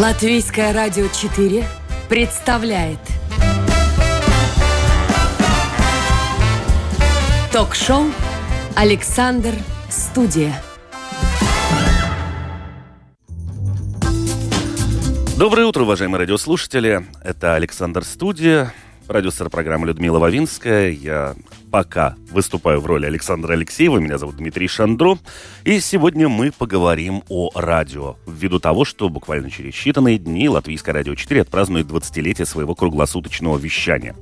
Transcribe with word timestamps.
Латвийское 0.00 0.72
радио 0.72 1.08
4 1.08 1.62
представляет 2.08 2.98
Ток-шоу 7.52 8.06
«Александр 8.76 9.52
Студия». 9.90 10.62
Доброе 15.36 15.66
утро, 15.66 15.82
уважаемые 15.82 16.20
радиослушатели. 16.20 17.04
Это 17.22 17.54
Александр 17.54 18.02
Студия, 18.02 18.72
продюсер 19.10 19.50
программы 19.50 19.88
Людмила 19.88 20.20
Вавинская. 20.20 20.90
Я 20.90 21.34
пока 21.72 22.14
выступаю 22.30 22.80
в 22.80 22.86
роли 22.86 23.06
Александра 23.06 23.54
Алексеева. 23.54 23.98
Меня 23.98 24.18
зовут 24.18 24.36
Дмитрий 24.36 24.68
Шандро. 24.68 25.18
И 25.64 25.80
сегодня 25.80 26.28
мы 26.28 26.52
поговорим 26.52 27.24
о 27.28 27.50
радио. 27.56 28.14
Ввиду 28.28 28.60
того, 28.60 28.84
что 28.84 29.08
буквально 29.08 29.50
через 29.50 29.74
считанные 29.74 30.16
дни 30.16 30.48
Латвийское 30.48 30.94
радио 30.94 31.16
4 31.16 31.40
отпразднует 31.40 31.88
20-летие 31.88 32.46
своего 32.46 32.76
круглосуточного 32.76 33.58
вещания. 33.58 34.14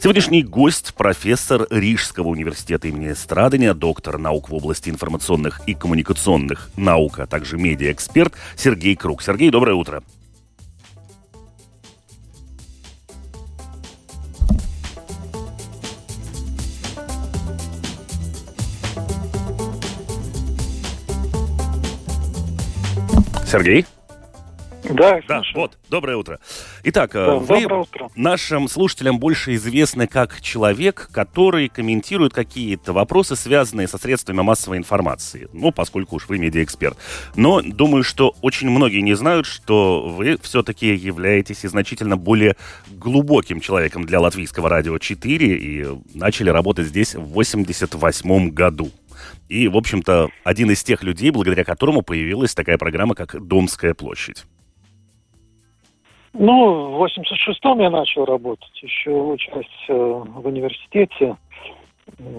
Сегодняшний 0.00 0.42
гость– 0.42 0.92
профессор 0.96 1.68
Рижского 1.70 2.26
университета 2.26 2.88
имени 2.88 3.12
Страдания, 3.12 3.74
доктор 3.74 4.18
наук 4.18 4.48
в 4.48 4.54
области 4.56 4.90
информационных 4.90 5.60
и 5.68 5.74
коммуникационных 5.74 6.68
наук, 6.76 7.20
а 7.20 7.28
также 7.28 7.58
медиаэксперт 7.58 8.32
Сергей 8.56 8.96
Круг. 8.96 9.22
Сергей, 9.22 9.50
доброе 9.50 9.74
утро. 9.74 10.02
Сергей? 23.52 23.84
Да, 24.88 25.20
да, 25.28 25.42
вот, 25.54 25.78
доброе 25.90 26.16
утро. 26.16 26.40
Итак, 26.84 27.10
да, 27.12 27.34
вы 27.34 27.66
утро. 27.66 28.08
нашим 28.16 28.66
слушателям 28.66 29.18
больше 29.18 29.54
известны 29.56 30.06
как 30.06 30.40
человек, 30.40 31.10
который 31.12 31.68
комментирует 31.68 32.32
какие-то 32.32 32.94
вопросы, 32.94 33.36
связанные 33.36 33.88
со 33.88 33.98
средствами 33.98 34.40
массовой 34.40 34.78
информации. 34.78 35.48
Ну, 35.52 35.70
поскольку 35.70 36.16
уж 36.16 36.28
вы 36.28 36.38
медиаэксперт. 36.38 36.96
Но 37.36 37.60
думаю, 37.60 38.04
что 38.04 38.34
очень 38.40 38.70
многие 38.70 39.02
не 39.02 39.14
знают, 39.14 39.44
что 39.44 40.00
вы 40.08 40.38
все-таки 40.42 40.94
являетесь 40.94 41.64
и 41.64 41.68
значительно 41.68 42.16
более 42.16 42.56
глубоким 42.90 43.60
человеком 43.60 44.06
для 44.06 44.18
латвийского 44.18 44.70
радио 44.70 44.96
4 44.98 45.46
и 45.46 45.86
начали 46.14 46.48
работать 46.48 46.86
здесь 46.86 47.14
в 47.14 47.32
88 47.32 48.50
году. 48.50 48.90
И, 49.48 49.68
в 49.68 49.76
общем-то, 49.76 50.28
один 50.44 50.70
из 50.70 50.82
тех 50.82 51.02
людей, 51.02 51.30
благодаря 51.30 51.64
которому 51.64 52.02
появилась 52.02 52.54
такая 52.54 52.78
программа, 52.78 53.14
как 53.14 53.36
«Домская 53.46 53.94
площадь». 53.94 54.44
Ну, 56.34 56.92
в 56.92 57.04
86-м 57.04 57.80
я 57.80 57.90
начал 57.90 58.24
работать, 58.24 58.82
еще 58.82 59.10
учась 59.10 59.66
э, 59.88 59.92
в 59.92 60.46
университете, 60.46 61.36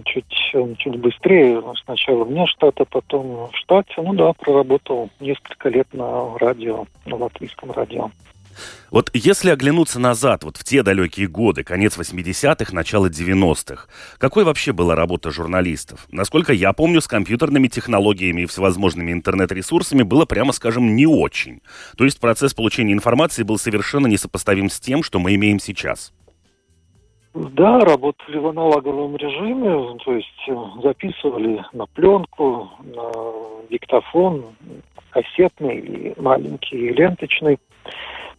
чуть, 0.05 0.51
э, 0.53 0.75
чуть 0.77 0.95
быстрее, 0.99 1.61
сначала 1.83 2.23
вне 2.23 2.45
штата, 2.47 2.85
потом 2.85 3.49
в 3.51 3.55
штате. 3.55 3.93
Ну 3.97 4.13
да, 4.13 4.33
проработал 4.33 5.09
несколько 5.19 5.69
лет 5.69 5.87
на 5.93 6.37
радио, 6.39 6.85
на 7.05 7.17
латвийском 7.17 7.71
радио. 7.71 8.09
Вот 8.91 9.09
если 9.13 9.49
оглянуться 9.49 9.99
назад, 9.99 10.43
вот 10.43 10.57
в 10.57 10.63
те 10.63 10.83
далекие 10.83 11.27
годы, 11.27 11.63
конец 11.63 11.97
80-х, 11.97 12.73
начало 12.73 13.09
90-х, 13.09 13.87
какой 14.17 14.43
вообще 14.43 14.71
была 14.71 14.95
работа 14.95 15.31
журналистов? 15.31 16.05
Насколько 16.11 16.53
я 16.53 16.73
помню, 16.73 17.01
с 17.01 17.07
компьютерными 17.07 17.67
технологиями 17.67 18.41
и 18.41 18.45
всевозможными 18.45 19.11
интернет-ресурсами 19.11 20.03
было, 20.03 20.25
прямо 20.25 20.51
скажем, 20.51 20.95
не 20.95 21.05
очень. 21.05 21.61
То 21.97 22.05
есть 22.05 22.19
процесс 22.19 22.53
получения 22.53 22.93
информации 22.93 23.43
был 23.43 23.57
совершенно 23.57 24.07
несопоставим 24.07 24.69
с 24.69 24.79
тем, 24.79 25.03
что 25.03 25.19
мы 25.19 25.35
имеем 25.35 25.59
сейчас. 25.59 26.13
Да, 27.33 27.79
работали 27.79 28.37
в 28.37 28.47
аналоговом 28.47 29.15
режиме, 29.15 29.97
то 30.05 30.13
есть 30.13 30.27
э, 30.47 30.55
записывали 30.83 31.65
на 31.73 31.87
пленку, 31.87 32.69
на 32.83 33.11
диктофон, 33.71 34.55
кассетный 35.09 36.13
маленький 36.17 36.89
ленточный 36.89 37.57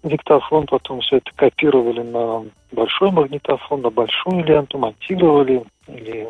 диктофон, 0.05 0.67
потом 0.67 1.01
все 1.01 1.17
это 1.17 1.31
копировали 1.35 2.03
на 2.03 2.45
большой 2.73 3.11
магнитофон, 3.11 3.83
на 3.83 3.91
большую 3.91 4.45
ленту, 4.45 4.79
монтировали, 4.79 5.65
или 5.89 6.29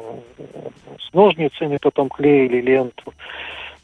с 0.99 1.13
ножницами 1.13 1.79
потом 1.81 2.09
клеили 2.09 2.61
ленту, 2.61 3.13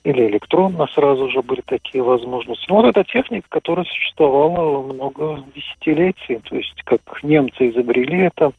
или 0.05 0.29
электронно 0.29 0.87
сразу 0.95 1.29
же 1.29 1.43
были 1.43 1.61
такие 1.61 2.03
возможности. 2.03 2.65
Ну, 2.69 2.77
вот 2.77 2.87
эта 2.87 3.05
техника, 3.05 3.47
которая 3.49 3.85
существовала 3.85 4.83
много 4.83 5.45
десятилетий, 5.55 6.37
то 6.37 6.57
есть 6.57 6.83
как 6.85 7.01
немцы 7.23 7.69
изобрели 7.69 8.23
это, 8.23 8.53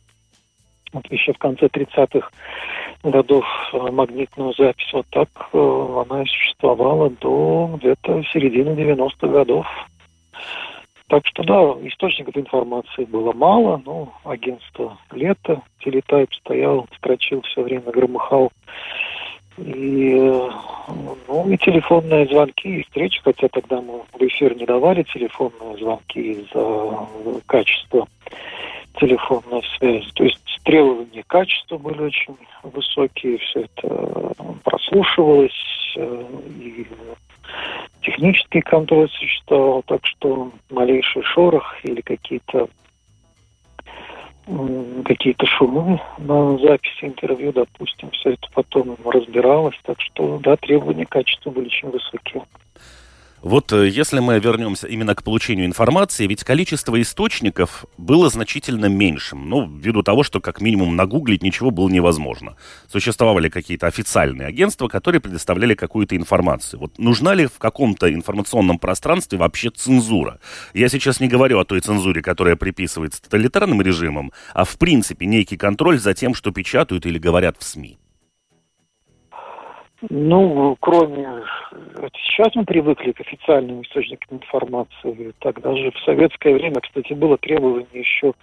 вот 0.94 1.10
еще 1.10 1.34
в 1.34 1.38
конце 1.38 1.68
30-х 1.68 2.30
годов 3.04 3.46
э, 3.74 3.92
магнитную 3.92 4.54
запись, 4.54 4.92
вот 4.94 5.06
так 5.10 5.30
э, 5.54 6.04
она 6.06 6.24
и 6.24 6.26
существовала 6.26 7.10
до 7.10 7.72
где-то 7.78 8.22
середины 8.32 8.70
90-х 8.72 9.28
годов. 9.28 9.66
Так 11.12 11.28
что, 11.28 11.44
да, 11.44 11.56
источников 11.86 12.38
информации 12.38 13.04
было 13.04 13.34
мало, 13.34 13.82
но 13.86 14.14
агентство 14.24 14.98
«Лето», 15.12 15.62
телетайп 15.80 16.34
стоял, 16.34 16.88
строчил 16.96 17.42
все 17.42 17.64
время, 17.64 17.92
громыхал. 17.92 18.50
И, 19.58 20.14
ну, 21.28 21.50
и 21.50 21.58
телефонные 21.58 22.28
звонки, 22.28 22.78
и 22.78 22.84
встречи, 22.84 23.20
хотя 23.26 23.50
тогда 23.50 23.82
мы 23.82 24.04
в 24.14 24.22
эфир 24.22 24.56
не 24.56 24.66
давали 24.66 25.04
телефонные 25.04 25.78
звонки 25.80 26.32
из-за 26.32 27.06
качества 27.46 28.08
телефонной 28.98 29.64
связи. 29.78 30.10
То 30.14 30.24
есть 30.24 30.62
требования 30.64 31.26
качества 31.28 31.78
были 31.78 32.04
очень 32.04 32.38
высокие, 32.64 33.38
все 33.40 33.64
это 33.64 34.34
прослушивалось, 34.64 35.52
э, 35.98 36.24
и 36.62 36.88
технический 38.02 38.62
контроль 38.62 39.10
существовал, 39.10 39.84
так 39.84 40.06
что 40.06 40.52
малейший 40.70 41.24
шорох 41.24 41.76
или 41.84 42.02
какие-то 42.02 42.68
какие-то 45.06 45.46
шумы 45.46 46.02
на 46.18 46.58
записи 46.58 47.06
интервью, 47.06 47.54
допустим, 47.54 48.10
все 48.12 48.32
это 48.32 48.48
потом 48.54 48.98
разбиралось, 49.06 49.80
так 49.84 50.02
что, 50.02 50.40
да, 50.40 50.58
требования 50.58 51.06
качества 51.06 51.52
были 51.52 51.68
очень 51.68 51.90
высокие. 51.90 52.44
Вот 53.42 53.74
э, 53.74 53.90
если 53.90 54.20
мы 54.20 54.40
вернемся 54.40 54.88
именно 54.88 55.16
к 55.16 55.24
получению 55.24 55.66
информации, 55.66 56.28
ведь 56.28 56.44
количество 56.44 57.02
источников 57.02 57.86
было 57.98 58.30
значительно 58.30 58.86
меньшим. 58.86 59.50
Ну, 59.50 59.68
ввиду 59.68 60.04
того, 60.04 60.22
что 60.22 60.40
как 60.40 60.62
минимум 60.62 60.96
нагуглить 60.96 61.42
ничего 61.42 61.72
было 61.72 61.90
невозможно. 61.90 62.56
Существовали 62.92 63.50
какие-то 63.50 63.88
официальные 63.88 64.48
агентства, 64.48 64.88
которые 64.88 65.22
предоставляли 65.22 65.74
какую-то 65.74 66.16
информацию. 66.16 66.80
Вот 66.80 67.00
нужна 67.00 67.34
ли 67.34 67.48
в 67.48 67.58
каком-то 67.58 68.14
информационном 68.14 68.78
пространстве 68.78 69.40
вообще 69.40 69.72
цензура? 69.72 70.40
Я 70.76 70.88
сейчас 70.88 71.20
не 71.20 71.28
говорю 71.28 71.60
о 71.60 71.66
той 71.66 71.80
цензуре, 71.80 72.22
которая 72.22 72.56
приписывается 72.56 73.24
тоталитарным 73.24 73.82
режимам, 73.82 74.32
а 74.54 74.66
в 74.66 74.78
принципе 74.78 75.26
некий 75.26 75.58
контроль 75.58 76.00
за 76.00 76.14
тем, 76.14 76.36
что 76.36 76.52
печатают 76.52 77.08
или 77.08 77.18
говорят 77.18 77.58
в 77.58 77.64
СМИ. 77.64 77.98
Ну, 80.10 80.76
кроме... 80.80 81.44
Сейчас 82.14 82.56
мы 82.56 82.66
привыкли 82.66 83.12
к 83.12 83.22
официальным 83.22 83.84
источникам 83.84 84.38
информации. 84.38 85.34
Тогда 85.40 85.76
же 85.76 85.92
в 85.92 86.00
советское 86.00 86.56
время, 86.56 86.82
кстати, 86.82 87.14
было 87.14 87.38
требование 87.38 87.88
еще 87.94 88.34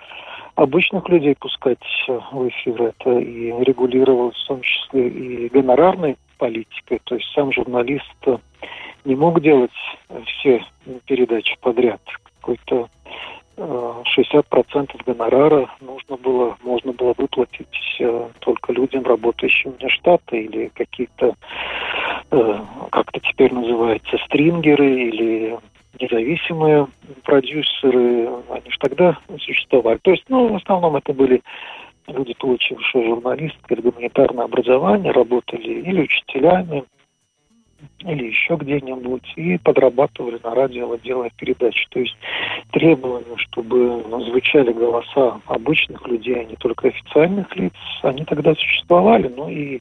обычных 0.54 1.08
людей 1.08 1.34
пускать 1.38 1.78
в 2.06 2.48
эфир. 2.48 2.82
Это 2.82 3.18
и 3.18 3.52
регулировалось 3.64 4.36
в 4.36 4.46
том 4.46 4.60
числе 4.62 5.08
и 5.08 5.48
гонорарной 5.48 6.16
политикой. 6.38 7.00
То 7.04 7.16
есть 7.16 7.28
сам 7.34 7.52
журналист 7.52 8.14
не 9.04 9.16
мог 9.16 9.40
делать 9.40 9.72
все 10.26 10.64
передачи 11.06 11.56
подряд. 11.60 12.00
Какой-то 12.40 12.88
60% 13.58 14.90
гонорара 15.04 15.68
нужно 15.80 16.16
было, 16.16 16.56
можно 16.62 16.92
было 16.92 17.14
выплатить 17.16 17.66
э, 17.98 18.28
только 18.38 18.72
людям, 18.72 19.04
работающим 19.04 19.72
вне 19.72 19.88
штата, 19.88 20.36
или 20.36 20.70
какие-то, 20.74 21.34
э, 22.30 22.58
как 22.90 23.08
это 23.12 23.20
теперь 23.20 23.52
называется, 23.52 24.16
стрингеры, 24.26 24.88
или 24.88 25.58
независимые 26.00 26.86
продюсеры, 27.24 28.28
они 28.50 28.70
же 28.70 28.78
тогда 28.78 29.18
существовали. 29.38 29.98
То 30.02 30.12
есть, 30.12 30.24
ну, 30.28 30.52
в 30.52 30.56
основном 30.56 30.96
это 30.96 31.12
были 31.12 31.42
люди, 32.06 32.34
получившие 32.38 33.08
журналистское 33.08 33.78
гуманитарное 33.78 34.44
образование, 34.44 35.10
работали 35.10 35.80
или 35.80 36.02
учителями, 36.02 36.84
или 38.00 38.26
еще 38.26 38.56
где-нибудь, 38.56 39.32
и 39.36 39.58
подрабатывали 39.58 40.40
на 40.42 40.54
радио, 40.54 40.94
делая 40.96 41.30
передачи. 41.36 41.86
То 41.90 42.00
есть 42.00 42.16
требования, 42.70 43.36
чтобы 43.36 44.02
звучали 44.24 44.72
голоса 44.72 45.40
обычных 45.46 46.06
людей, 46.06 46.40
а 46.40 46.44
не 46.44 46.56
только 46.56 46.88
официальных 46.88 47.54
лиц, 47.56 47.74
они 48.02 48.24
тогда 48.24 48.54
существовали, 48.54 49.28
но 49.28 49.48
и 49.48 49.80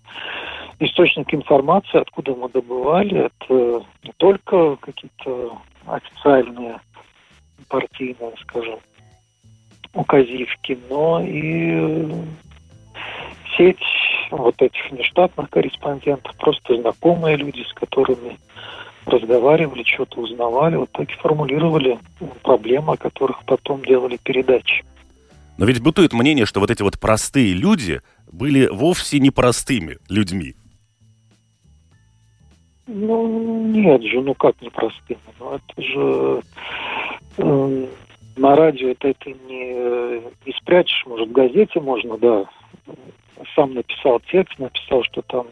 источник 0.80 1.34
информации, 1.34 2.00
откуда 2.00 2.36
мы 2.36 2.50
добывали, 2.50 3.26
это 3.28 3.86
не 4.04 4.14
только 4.18 4.76
какие-то 4.78 5.58
официальные 5.86 6.80
партийные, 7.70 8.34
скажем, 8.42 8.80
указивки, 9.94 10.78
но 10.90 11.22
и 11.26 12.08
сеть 13.58 13.78
вот 14.32 14.62
этих 14.62 14.92
нештатных 14.92 15.50
корреспондентов, 15.50 16.36
просто 16.38 16.80
знакомые 16.80 17.38
люди, 17.38 17.64
с 17.64 17.74
которыми 17.74 18.38
разговаривали, 19.06 19.84
что-то 19.84 20.20
узнавали, 20.22 20.76
вот 20.76 20.92
так 20.92 21.10
и 21.10 21.16
формулировали 21.16 21.98
проблемы, 22.44 22.94
о 22.94 22.98
которых 22.98 23.44
потом 23.46 23.84
делали 23.84 24.18
передачи. 24.22 24.84
Но 25.58 25.66
ведь 25.66 25.82
бытует 25.82 26.14
мнение, 26.14 26.46
что 26.46 26.60
вот 26.60 26.70
эти 26.70 26.84
вот 26.84 27.00
простые 27.00 27.54
люди 27.54 28.02
были 28.32 28.68
вовсе 28.68 29.20
не 29.20 29.32
простыми 29.32 29.98
людьми. 30.10 30.56
Ну, 32.86 33.66
нет 33.68 34.02
же, 34.04 34.22
ну 34.22 34.34
как 34.34 34.62
непростыми? 34.62 35.20
Ну, 35.40 35.56
это 35.56 35.82
же 35.82 36.42
э, 37.38 37.88
на 38.38 38.56
радио 38.56 38.90
это, 38.90 39.10
это 39.10 39.30
не, 39.30 40.22
не 40.46 40.54
спрячешь, 40.58 41.04
может, 41.06 41.30
в 41.30 41.32
газете 41.34 41.80
можно, 41.82 42.18
да. 42.18 42.46
Сам 43.56 43.74
написал 43.74 44.20
текст, 44.32 44.58
написал, 44.60 45.04
что 45.04 45.22
там 45.24 45.48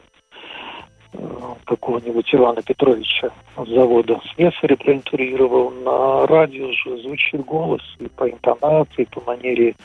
какого-нибудь 1.65 2.33
Ивана 2.33 2.61
Петровича 2.61 3.29
с 3.57 3.67
завода 3.67 4.19
Слесаря 4.33 4.75
проинтервьюировал. 4.75 5.71
На 5.71 6.27
радио 6.27 6.71
же 6.71 7.01
звучит 7.01 7.43
голос 7.45 7.81
и 7.99 8.07
по 8.07 8.29
интонации, 8.29 9.03
и 9.03 9.05
по 9.05 9.21
манере 9.21 9.75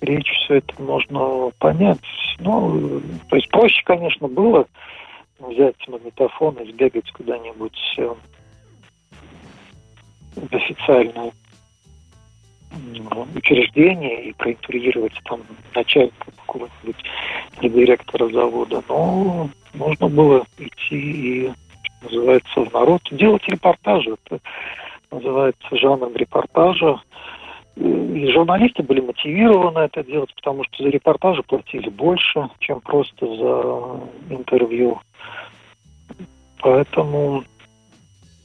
речи 0.00 0.32
все 0.44 0.56
это 0.56 0.80
можно 0.82 1.50
понять. 1.58 1.98
Ну, 2.40 3.00
то 3.28 3.36
есть 3.36 3.48
проще, 3.50 3.82
конечно, 3.84 4.28
было 4.28 4.66
взять 5.38 5.76
магнитофон 5.88 6.56
и 6.56 6.72
сбегать 6.72 7.10
куда-нибудь 7.12 7.94
э, 7.98 8.14
в 10.36 10.54
официальное 10.54 11.32
учреждение 13.34 14.24
и 14.24 14.32
проинтервьюировать 14.32 15.14
там 15.24 15.40
начальника 15.74 16.30
какого-нибудь 16.46 17.04
директора 17.60 18.28
завода. 18.28 18.82
Но 18.88 19.50
нужно 19.74 20.08
было 20.08 20.44
идти 20.58 20.96
и, 20.96 21.52
что 21.82 22.04
называется, 22.04 22.60
в 22.64 22.72
народ, 22.72 23.02
делать 23.10 23.46
репортажи. 23.48 24.16
Это 24.24 24.40
называется 25.10 25.76
жанром 25.76 26.14
репортажа. 26.14 27.00
И 27.76 28.30
журналисты 28.32 28.82
были 28.82 29.00
мотивированы 29.00 29.78
это 29.78 30.02
делать, 30.02 30.34
потому 30.34 30.64
что 30.64 30.82
за 30.82 30.88
репортажи 30.88 31.42
платили 31.44 31.88
больше, 31.88 32.48
чем 32.58 32.80
просто 32.80 33.26
за 33.26 34.34
интервью. 34.34 35.00
Поэтому 36.60 37.44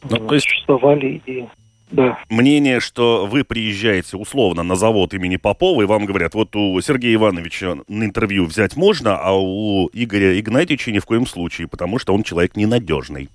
ну, 0.09 0.17
то 0.17 0.35
есть... 0.35 0.47
существовали 0.47 1.21
и 1.25 1.47
да. 1.94 2.18
Мнение, 2.28 2.80
что 2.80 3.28
вы 3.28 3.44
приезжаете 3.44 4.18
условно 4.18 4.63
на 4.63 4.75
завод 4.75 5.13
имени 5.13 5.38
Попова, 5.38 5.84
и 5.84 5.86
вам 5.86 6.06
говорят, 6.06 6.34
вот 6.34 6.56
у 6.56 6.81
Сергея 6.81 7.16
Ивановича 7.16 7.75
на 7.88 8.04
интервью 8.04 8.45
взять 8.45 8.75
можно, 8.75 9.16
а 9.19 9.34
у 9.34 9.90
Игоря 9.94 10.40
Игнатьевича 10.40 10.92
ни 10.92 10.98
в 10.98 11.06
коем 11.06 11.28
случае, 11.28 11.68
потому 11.68 12.00
что 12.00 12.16
он 12.16 12.24
человек 12.24 12.56
ненадежный. 12.56 13.30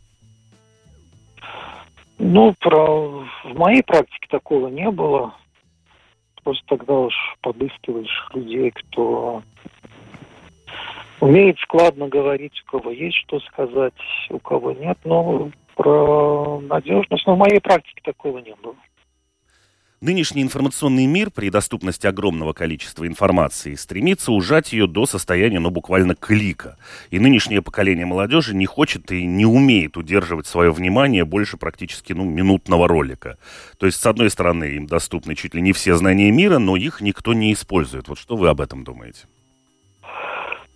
Ну, 2.18 2.52
про... 2.58 3.24
в 3.44 3.56
моей 3.56 3.84
практике 3.84 4.26
такого 4.28 4.66
не 4.66 4.90
было. 4.90 5.34
Просто 6.42 6.64
тогда 6.66 6.94
уж 6.94 7.14
подыскиваешь 7.40 8.28
людей, 8.34 8.72
кто 8.72 9.44
умеет 11.20 11.58
складно 11.60 12.08
говорить, 12.08 12.60
у 12.66 12.70
кого 12.72 12.90
есть 12.90 13.18
что 13.18 13.38
сказать, 13.40 13.94
у 14.30 14.38
кого 14.40 14.72
нет. 14.72 14.98
Но 15.04 15.52
про 15.78 16.60
надежность, 16.60 17.24
но 17.26 17.36
в 17.36 17.38
моей 17.38 17.60
практике 17.60 18.00
такого 18.04 18.38
не 18.38 18.54
было. 18.56 18.74
Нынешний 20.00 20.42
информационный 20.42 21.06
мир 21.06 21.30
при 21.30 21.50
доступности 21.50 22.06
огромного 22.06 22.52
количества 22.52 23.06
информации 23.06 23.74
стремится 23.74 24.30
ужать 24.30 24.72
ее 24.72 24.86
до 24.86 25.06
состояния, 25.06 25.58
ну, 25.58 25.70
буквально 25.70 26.14
клика. 26.14 26.76
И 27.10 27.18
нынешнее 27.18 27.62
поколение 27.62 28.06
молодежи 28.06 28.54
не 28.54 28.66
хочет 28.66 29.10
и 29.10 29.24
не 29.24 29.44
умеет 29.44 29.96
удерживать 29.96 30.46
свое 30.46 30.70
внимание 30.70 31.24
больше 31.24 31.56
практически, 31.56 32.12
ну, 32.12 32.24
минутного 32.24 32.86
ролика. 32.86 33.38
То 33.78 33.86
есть, 33.86 34.00
с 34.00 34.06
одной 34.06 34.30
стороны, 34.30 34.64
им 34.64 34.86
доступны 34.86 35.34
чуть 35.34 35.54
ли 35.54 35.60
не 35.60 35.72
все 35.72 35.94
знания 35.96 36.30
мира, 36.30 36.58
но 36.58 36.76
их 36.76 37.00
никто 37.00 37.34
не 37.34 37.52
использует. 37.52 38.06
Вот 38.08 38.18
что 38.18 38.36
вы 38.36 38.48
об 38.48 38.60
этом 38.60 38.84
думаете? 38.84 39.26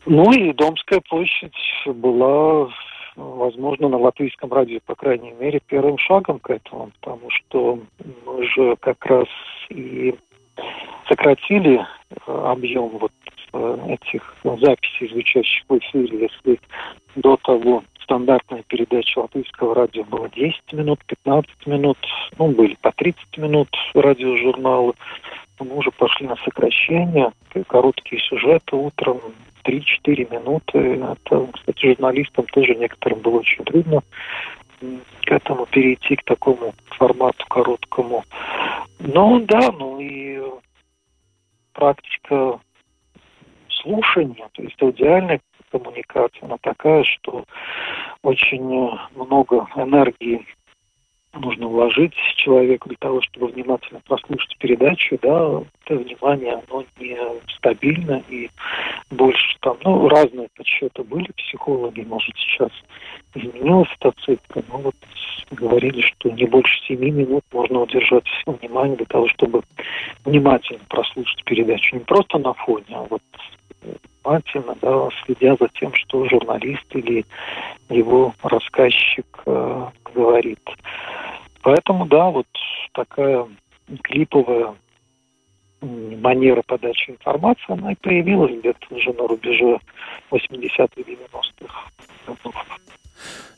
Ну 0.05 0.33
и 0.33 0.53
Домская 0.53 1.01
площадь 1.09 1.55
была 1.87 2.69
возможно, 3.17 3.89
на 3.89 3.99
латвийском 3.99 4.53
радио, 4.53 4.81
по 4.85 4.95
крайней 4.95 5.33
мере, 5.33 5.61
первым 5.67 5.99
шагом 5.99 6.39
к 6.39 6.51
этому, 6.51 6.91
потому 7.01 7.31
что 7.31 7.79
мы 8.27 8.45
же 8.47 8.77
как 8.81 9.05
раз 9.07 9.29
и 9.71 10.15
сократили 11.09 11.81
э, 11.81 12.15
объем 12.27 12.89
вот 12.89 13.13
э, 13.53 13.79
этих 13.89 14.35
записей, 14.43 15.09
звучащих 15.09 15.65
в 15.69 15.79
эфире, 15.79 16.31
если 16.31 16.61
до 17.17 17.37
того 17.37 17.83
стандартная 18.03 18.63
передача 18.67 19.21
латвийского 19.21 19.75
радио 19.75 20.05
была 20.05 20.29
10 20.29 20.73
минут, 20.73 21.01
15 21.07 21.67
минут, 21.67 21.99
ну, 22.39 22.49
были 22.49 22.77
по 22.81 22.93
30 22.93 23.39
минут 23.39 23.69
радиожурналы, 23.95 24.95
мы 25.61 25.77
уже 25.77 25.91
пошли 25.93 26.27
на 26.27 26.37
сокращение, 26.37 27.33
короткие 27.69 28.21
сюжеты 28.23 28.77
утром, 28.77 29.21
3-4 29.65 30.31
минуты. 30.33 30.79
Это, 30.79 31.47
кстати, 31.53 31.87
журналистам 31.87 32.47
тоже 32.47 32.75
некоторым 32.75 33.21
было 33.21 33.41
очень 33.41 33.65
трудно 33.65 34.03
к 35.25 35.31
этому 35.31 35.67
перейти, 35.67 36.17
к 36.17 36.25
такому 36.25 36.75
формату 36.97 37.45
короткому. 37.49 38.25
Ну 38.99 39.41
да, 39.41 39.71
ну 39.73 40.01
и 40.01 40.41
практика 41.73 42.61
слушания, 43.69 44.49
то 44.53 44.63
есть 44.63 44.81
аудиальная 44.83 45.41
коммуникация, 45.71 46.45
она 46.45 46.57
такая, 46.61 47.05
что 47.05 47.45
очень 48.23 48.63
много 49.15 49.67
энергии 49.77 50.47
нужно 51.35 51.67
вложить 51.67 52.15
человеку 52.37 52.89
для 52.89 52.99
того, 52.99 53.21
чтобы 53.23 53.49
внимательно 53.49 54.01
прослушать 54.07 54.57
передачу, 54.59 55.19
да, 55.23 55.63
это 55.85 55.97
внимание, 55.97 56.63
оно 56.69 56.85
не 56.99 57.17
стабильно 57.57 58.23
и 58.29 58.51
больше 59.11 59.57
там, 59.61 59.77
ну, 59.85 60.09
разные 60.09 60.49
подсчеты 60.57 61.03
были, 61.03 61.31
психологи, 61.37 62.03
может, 62.03 62.37
сейчас 62.37 62.71
изменилась 63.35 63.89
эта 63.99 64.13
цифра, 64.25 64.63
но 64.69 64.79
вот 64.79 64.95
говорили, 65.51 66.01
что 66.03 66.31
не 66.31 66.45
больше 66.47 66.81
семи 66.87 67.11
минут 67.11 67.45
можно 67.53 67.81
удержать 67.81 68.25
внимание 68.47 68.97
для 68.97 69.07
того, 69.07 69.29
чтобы 69.29 69.63
внимательно 70.25 70.81
прослушать 70.89 71.43
передачу, 71.45 71.97
не 71.97 72.05
просто 72.05 72.39
на 72.39 72.53
фоне, 72.55 72.85
а 72.91 73.07
вот 73.09 73.23
внимательно, 74.25 74.77
да, 74.81 75.09
следя 75.25 75.57
за 75.59 75.69
тем, 75.69 75.95
что 75.95 76.29
журналист 76.29 76.85
или 76.95 77.25
его 77.89 78.35
рассказчик 78.43 79.27
э, 79.47 79.87
говорит. 80.15 80.61
Поэтому, 81.63 82.07
да, 82.07 82.31
вот 82.31 82.47
такая 82.93 83.47
клиповая 84.03 84.75
манера 85.81 86.63
подачи 86.67 87.11
информации, 87.11 87.65
она 87.69 87.93
и 87.93 87.97
появилась 87.97 88.59
где-то 88.59 88.95
уже 88.95 89.13
на 89.13 89.27
рубеже 89.27 89.79
80-х, 90.31 90.89
90-х 90.97 91.91
годов. 92.27 92.55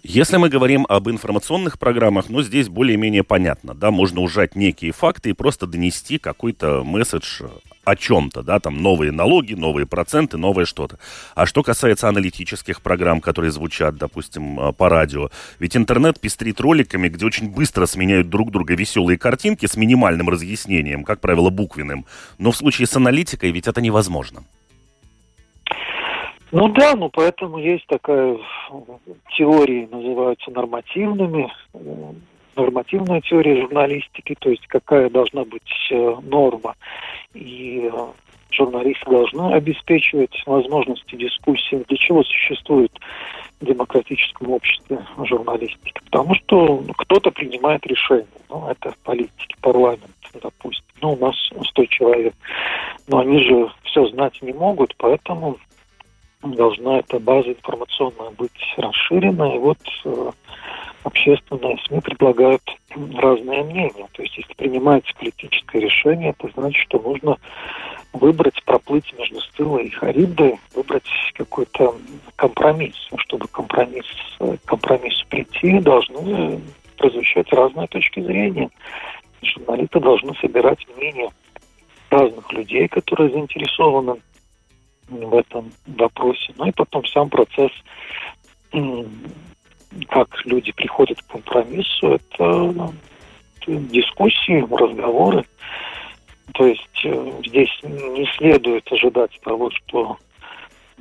Если 0.02 0.36
мы 0.36 0.50
говорим 0.50 0.84
об 0.90 1.08
информационных 1.08 1.78
программах, 1.78 2.28
ну, 2.28 2.42
здесь 2.42 2.68
более-менее 2.68 3.24
понятно, 3.24 3.74
да, 3.74 3.90
можно 3.90 4.20
ужать 4.20 4.54
некие 4.54 4.92
факты 4.92 5.30
и 5.30 5.32
просто 5.32 5.66
донести 5.66 6.18
какой-то 6.18 6.84
месседж 6.84 7.40
о 7.84 7.96
чем-то, 7.96 8.42
да, 8.42 8.60
там 8.60 8.82
новые 8.82 9.12
налоги, 9.12 9.54
новые 9.54 9.86
проценты, 9.86 10.36
новое 10.36 10.64
что-то. 10.64 10.98
А 11.34 11.46
что 11.46 11.62
касается 11.62 12.08
аналитических 12.08 12.82
программ, 12.82 13.20
которые 13.20 13.50
звучат, 13.50 13.96
допустим, 13.96 14.60
а, 14.60 14.72
по 14.72 14.88
радио, 14.88 15.30
ведь 15.58 15.76
интернет 15.76 16.20
пестрит 16.20 16.60
роликами, 16.60 17.08
где 17.08 17.24
очень 17.24 17.50
быстро 17.50 17.86
сменяют 17.86 18.28
друг 18.28 18.50
друга 18.50 18.74
веселые 18.74 19.18
картинки 19.18 19.66
с 19.66 19.76
минимальным 19.76 20.28
разъяснением, 20.28 21.04
как 21.04 21.20
правило, 21.20 21.50
буквенным. 21.50 22.06
Но 22.38 22.52
в 22.52 22.56
случае 22.56 22.86
с 22.86 22.96
аналитикой 22.96 23.52
ведь 23.52 23.68
это 23.68 23.80
невозможно. 23.80 24.44
Ну 26.54 26.68
да, 26.68 26.94
ну 26.94 27.08
поэтому 27.08 27.58
есть 27.58 27.84
такая 27.88 28.38
теория, 29.36 29.88
называются 29.90 30.52
нормативными, 30.52 31.52
нормативная 32.54 33.20
теория 33.22 33.62
журналистики, 33.62 34.36
то 34.38 34.50
есть 34.50 34.64
какая 34.68 35.10
должна 35.10 35.44
быть 35.44 35.62
э, 35.90 36.16
норма. 36.22 36.76
И 37.34 37.90
э, 37.92 38.06
журналисты 38.52 39.10
должны 39.10 39.52
обеспечивать 39.52 40.30
возможности 40.46 41.16
дискуссии, 41.16 41.84
для 41.88 41.96
чего 41.96 42.22
существует 42.22 42.92
в 43.60 43.66
демократическом 43.66 44.50
обществе 44.50 45.04
журналистика. 45.24 46.02
Потому 46.04 46.36
что 46.36 46.84
кто-то 46.98 47.32
принимает 47.32 47.84
решения. 47.84 48.28
Ну, 48.48 48.68
это 48.68 48.92
в 48.92 48.98
политике, 48.98 49.56
парламент, 49.60 50.04
допустим. 50.40 50.84
Ну, 51.02 51.14
у 51.14 51.16
нас 51.16 51.34
100 51.70 51.86
человек. 51.86 52.34
Но 53.08 53.18
они 53.18 53.42
же 53.42 53.72
все 53.82 54.06
знать 54.06 54.40
не 54.40 54.52
могут, 54.52 54.94
поэтому 54.98 55.58
должна 56.52 56.98
эта 56.98 57.18
база 57.18 57.50
информационная 57.50 58.30
быть 58.30 58.52
расширена. 58.76 59.54
И 59.54 59.58
вот 59.58 59.78
э, 60.04 60.30
общественные 61.04 61.78
СМИ 61.86 62.00
предлагают 62.00 62.62
разное 63.16 63.64
мнение. 63.64 64.06
То 64.12 64.22
есть, 64.22 64.36
если 64.36 64.54
принимается 64.54 65.12
политическое 65.18 65.80
решение, 65.80 66.34
это 66.38 66.50
значит, 66.54 66.82
что 66.82 66.98
нужно 66.98 67.36
выбрать, 68.12 68.62
проплыть 68.64 69.12
между 69.18 69.40
Стылой 69.40 69.86
и 69.86 69.90
Харибдой, 69.90 70.58
выбрать 70.74 71.08
какой-то 71.34 71.96
компромисс. 72.36 72.96
Чтобы 73.16 73.48
компромисс, 73.48 74.06
компромиссу 74.64 75.26
прийти, 75.28 75.80
должны 75.80 76.60
прозвучать 76.96 77.52
разные 77.52 77.88
точки 77.88 78.20
зрения. 78.20 78.70
Журналисты 79.42 80.00
должны 80.00 80.34
собирать 80.40 80.86
мнение 80.96 81.30
разных 82.10 82.52
людей, 82.52 82.88
которые 82.88 83.30
заинтересованы 83.30 84.16
в 85.08 85.36
этом 85.36 85.72
вопросе. 85.86 86.52
Ну 86.56 86.66
и 86.66 86.72
потом 86.72 87.04
сам 87.06 87.28
процесс, 87.28 87.72
как 90.08 90.44
люди 90.44 90.72
приходят 90.72 91.20
к 91.22 91.26
компромиссу, 91.26 92.14
это 92.14 92.92
дискуссии, 93.66 94.66
разговоры. 94.70 95.44
То 96.52 96.66
есть 96.66 97.04
э, 97.04 97.32
здесь 97.46 97.70
не 97.82 98.26
следует 98.36 98.90
ожидать 98.92 99.40
того, 99.42 99.70
что 99.70 100.18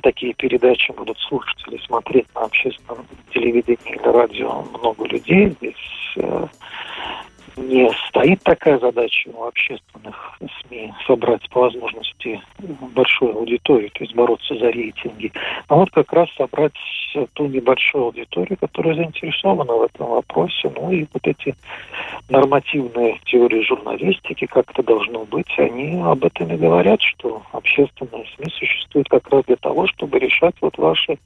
такие 0.02 0.34
передачи 0.34 0.90
будут 0.92 1.18
слушать 1.18 1.62
или 1.68 1.78
смотреть 1.86 2.26
на 2.34 2.42
общественном 2.42 3.06
телевидении 3.32 3.94
или 3.94 4.02
радио 4.02 4.62
много 4.62 5.06
людей. 5.06 5.50
Здесь 5.60 6.16
э, 6.16 6.46
не 7.56 7.90
стоит 8.08 8.42
такая 8.42 8.78
задача 8.78 9.30
у 9.32 9.44
общественных 9.44 10.38
СМИ 10.60 10.92
собрать 11.06 11.48
по 11.50 11.60
возможности 11.60 12.40
большую 12.94 13.36
аудиторию, 13.36 13.90
то 13.90 14.04
есть 14.04 14.14
бороться 14.14 14.54
за 14.56 14.70
рейтинги, 14.70 15.32
а 15.68 15.76
вот 15.76 15.90
как 15.90 16.12
раз 16.12 16.28
собрать 16.36 16.72
ту 17.34 17.46
небольшую 17.46 18.06
аудиторию, 18.06 18.56
которая 18.58 18.94
заинтересована 18.94 19.72
в 19.72 19.82
этом 19.82 20.08
вопросе, 20.08 20.72
ну 20.74 20.90
и 20.90 21.06
вот 21.12 21.26
эти 21.26 21.54
нормативные 22.28 23.20
теории 23.24 23.62
журналистики, 23.62 24.46
как 24.46 24.70
это 24.70 24.82
должно 24.82 25.24
быть, 25.24 25.52
они 25.58 26.00
об 26.02 26.24
этом 26.24 26.52
и 26.52 26.56
говорят, 26.56 27.00
что 27.02 27.42
общественные 27.52 28.26
СМИ 28.34 28.46
существуют 28.50 29.08
как 29.08 29.28
раз 29.30 29.44
для 29.44 29.56
того, 29.56 29.86
чтобы 29.86 30.18
решать 30.18 30.54
вот 30.60 30.76
ваши 30.78 31.18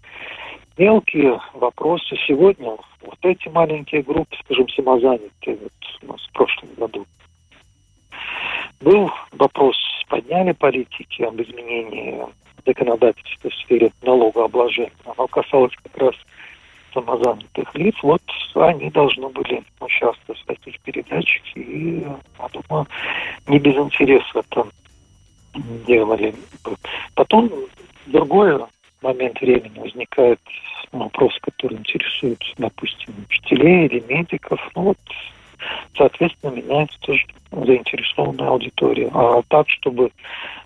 мелкие 0.78 1.40
вопросы 1.54 2.16
сегодня. 2.26 2.76
Вот 3.02 3.18
эти 3.22 3.48
маленькие 3.48 4.02
группы, 4.02 4.36
скажем, 4.44 4.68
самозанятые, 4.68 5.56
вот 5.56 5.72
у 6.02 6.06
нас 6.12 6.20
в 6.20 6.32
прошлом 6.32 6.68
году 6.76 7.06
был 8.80 9.10
вопрос, 9.32 9.76
подняли 10.08 10.52
политики 10.52 11.22
об 11.22 11.40
изменении 11.42 12.24
законодательства 12.64 13.50
в 13.50 13.54
сфере 13.54 13.90
налогообложения. 14.02 14.92
Оно 15.04 15.26
касалось 15.26 15.74
как 15.82 15.96
раз 15.96 16.14
самозанятых 16.94 17.74
лиц. 17.74 17.96
Вот 18.02 18.22
они 18.54 18.90
должны 18.90 19.28
были 19.28 19.62
участвовать 19.80 20.40
в 20.40 20.46
таких 20.46 20.80
передачах 20.80 21.42
и, 21.56 22.04
я 22.38 22.48
думаю, 22.52 22.86
не 23.46 23.58
без 23.58 23.74
интереса 23.74 24.40
это 24.40 24.66
делали. 25.86 26.34
Потом 27.14 27.50
другое 28.06 28.66
момент 29.02 29.40
времени 29.40 29.78
возникает 29.78 30.40
вопрос, 30.92 31.34
который 31.40 31.78
интересует, 31.78 32.42
допустим, 32.56 33.14
учителей 33.28 33.86
или 33.86 34.00
медиков. 34.08 34.60
Ну 34.74 34.82
вот, 34.82 34.98
соответственно, 35.96 36.52
меняется 36.52 36.98
тоже 37.00 37.24
заинтересованная 37.50 38.48
аудитория. 38.48 39.10
А 39.12 39.42
так, 39.48 39.68
чтобы 39.68 40.10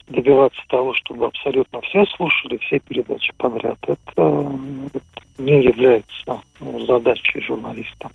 добиваться 0.09 0.61
того, 0.69 0.95
чтобы 0.95 1.27
абсолютно 1.27 1.81
все 1.83 2.05
слушали, 2.07 2.59
все 2.59 2.79
передачи 2.81 3.33
подряд, 3.37 3.79
это 3.87 4.53
не 5.39 5.63
является 5.63 6.41
ну, 6.61 6.85
задачей 6.87 7.41
журналиста. 7.41 8.11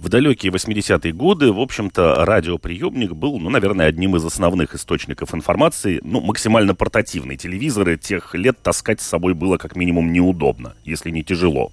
В 0.00 0.08
далекие 0.08 0.50
80-е 0.50 1.12
годы, 1.12 1.52
в 1.52 1.60
общем-то, 1.60 2.24
радиоприемник 2.24 3.12
был, 3.12 3.38
ну, 3.38 3.50
наверное, 3.50 3.84
одним 3.84 4.16
из 4.16 4.24
основных 4.24 4.74
источников 4.74 5.34
информации. 5.34 6.00
Ну, 6.02 6.22
максимально 6.22 6.74
портативный. 6.74 7.36
Телевизоры 7.36 7.98
тех 7.98 8.34
лет 8.34 8.56
таскать 8.62 9.02
с 9.02 9.06
собой 9.06 9.34
было 9.34 9.58
как 9.58 9.76
минимум 9.76 10.10
неудобно, 10.10 10.74
если 10.84 11.10
не 11.10 11.22
тяжело. 11.22 11.70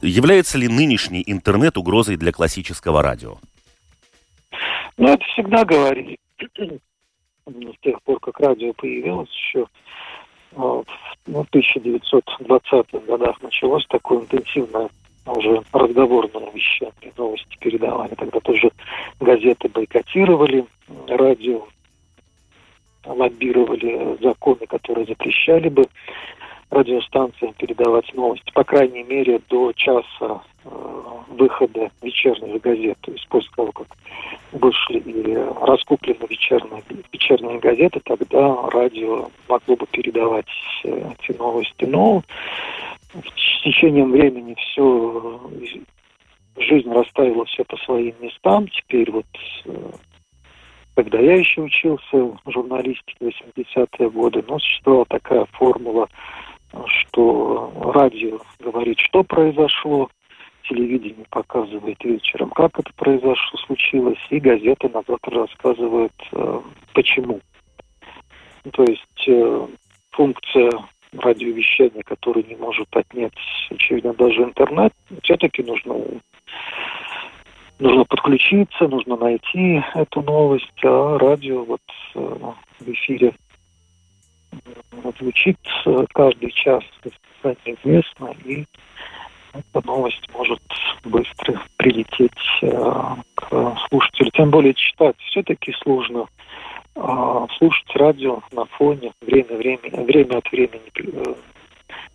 Является 0.00 0.56
ли 0.56 0.68
нынешний 0.68 1.22
интернет 1.26 1.76
угрозой 1.76 2.16
для 2.16 2.32
классического 2.32 3.02
радио? 3.02 3.36
Ну, 4.96 5.12
это 5.12 5.22
всегда 5.34 5.66
говорили. 5.66 6.18
С 6.38 7.80
тех 7.82 8.02
пор, 8.04 8.20
как 8.20 8.40
радио 8.40 8.72
появилось, 8.72 9.28
еще 9.28 9.66
в 10.52 10.84
ну, 11.26 11.46
1920-х 11.52 12.98
годах 13.06 13.42
началось 13.42 13.86
такое 13.88 14.20
интенсивное 14.20 14.88
уже 15.32 15.62
разговорное 15.72 16.50
вещание, 16.52 17.12
новости 17.16 17.56
передавали. 17.58 18.14
Тогда 18.14 18.40
тоже 18.40 18.70
газеты 19.20 19.68
бойкотировали, 19.68 20.66
радио 21.08 21.66
лоббировали 23.06 24.16
законы, 24.22 24.66
которые 24.66 25.06
запрещали 25.06 25.68
бы 25.68 25.86
радиостанциям 26.70 27.54
передавать 27.54 28.12
новости, 28.14 28.50
по 28.52 28.64
крайней 28.64 29.02
мере, 29.02 29.40
до 29.48 29.72
часа 29.72 30.42
э, 30.64 30.68
выхода 31.28 31.90
вечерних 32.02 32.60
газет. 32.60 32.98
То 33.02 33.12
есть 33.12 33.26
после 33.28 33.50
того, 33.54 33.72
как 33.72 33.88
вышли 34.52 34.98
и 34.98 35.34
раскуплены 35.60 36.26
вечерние, 36.28 36.82
вечерние 37.12 37.58
газеты, 37.58 38.00
тогда 38.04 38.68
радио 38.70 39.28
могло 39.48 39.76
бы 39.76 39.86
передавать 39.86 40.46
э, 40.84 41.12
эти 41.18 41.36
новости. 41.36 41.84
Но 41.84 42.22
с 43.14 43.62
течением 43.62 44.12
времени 44.12 44.54
все, 44.58 45.40
жизнь 46.56 46.90
расставила 46.90 47.44
все 47.46 47.64
по 47.64 47.76
своим 47.78 48.14
местам. 48.20 48.68
Теперь 48.68 49.10
вот, 49.10 49.26
э, 49.66 49.90
когда 50.94 51.18
я 51.18 51.36
еще 51.36 51.62
учился 51.62 52.16
в 52.16 52.50
журналистике 52.50 53.32
80-е 53.56 54.10
годы, 54.10 54.44
но 54.46 54.58
существовала 54.58 55.06
такая 55.06 55.44
формула, 55.52 56.08
что 56.86 57.72
радио 57.94 58.38
говорит, 58.60 58.98
что 58.98 59.22
произошло, 59.22 60.08
телевидение 60.68 61.26
показывает 61.30 62.02
вечером, 62.04 62.50
как 62.50 62.78
это 62.78 62.90
произошло, 62.96 63.58
случилось, 63.66 64.18
и 64.30 64.40
газеты 64.40 64.88
на 64.88 65.02
завтра 65.06 65.46
рассказывают, 65.46 66.12
э, 66.32 66.60
почему. 66.92 67.40
То 68.72 68.82
есть 68.84 69.28
э, 69.28 69.66
функция 70.12 70.70
радиовещания, 71.12 72.02
который 72.02 72.44
не 72.44 72.56
может 72.56 72.88
отнять, 72.96 73.32
очевидно, 73.70 74.14
даже 74.14 74.42
интернет, 74.42 74.92
все-таки 75.22 75.62
нужно 75.62 75.94
нужно 77.78 78.04
подключиться, 78.04 78.88
нужно 78.88 79.16
найти 79.16 79.82
эту 79.94 80.22
новость, 80.22 80.84
а 80.84 81.18
радио 81.18 81.64
вот 81.64 81.80
э, 82.14 82.18
в 82.80 82.88
эфире 82.88 83.34
звучит 85.18 85.58
э, 85.86 86.04
каждый 86.12 86.50
час, 86.50 86.82
это 87.42 87.56
известно, 87.64 88.34
и 88.44 88.64
эта 89.52 89.86
новость 89.86 90.26
может 90.32 90.62
быстро 91.04 91.62
прилететь 91.76 92.32
э, 92.62 93.14
к 93.34 93.76
слушателю. 93.88 94.30
Тем 94.32 94.50
более 94.50 94.74
читать 94.74 95.16
все-таки 95.30 95.72
сложно 95.82 96.26
а, 96.96 97.46
слушать 97.58 97.96
радио 97.96 98.40
на 98.52 98.66
фоне, 98.66 99.12
время, 99.20 99.56
время, 99.56 100.04
время 100.04 100.38
от 100.38 100.50
времени 100.52 100.90
э, 100.96 101.34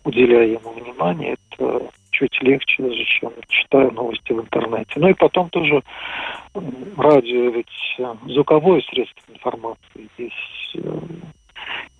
уделяя 0.04 0.46
ему 0.46 0.72
внимание, 0.72 1.36
это 1.52 1.90
чуть 2.10 2.42
легче 2.42 2.82
даже, 2.82 3.04
чем 3.04 3.32
читая 3.48 3.90
новости 3.90 4.32
в 4.32 4.40
интернете. 4.40 4.92
Ну 4.96 5.08
и 5.08 5.14
потом 5.14 5.50
тоже 5.50 5.82
радио 6.96 7.50
ведь 7.50 8.00
звуковое 8.26 8.80
средство 8.82 9.32
информации. 9.32 10.08
Здесь 10.14 10.76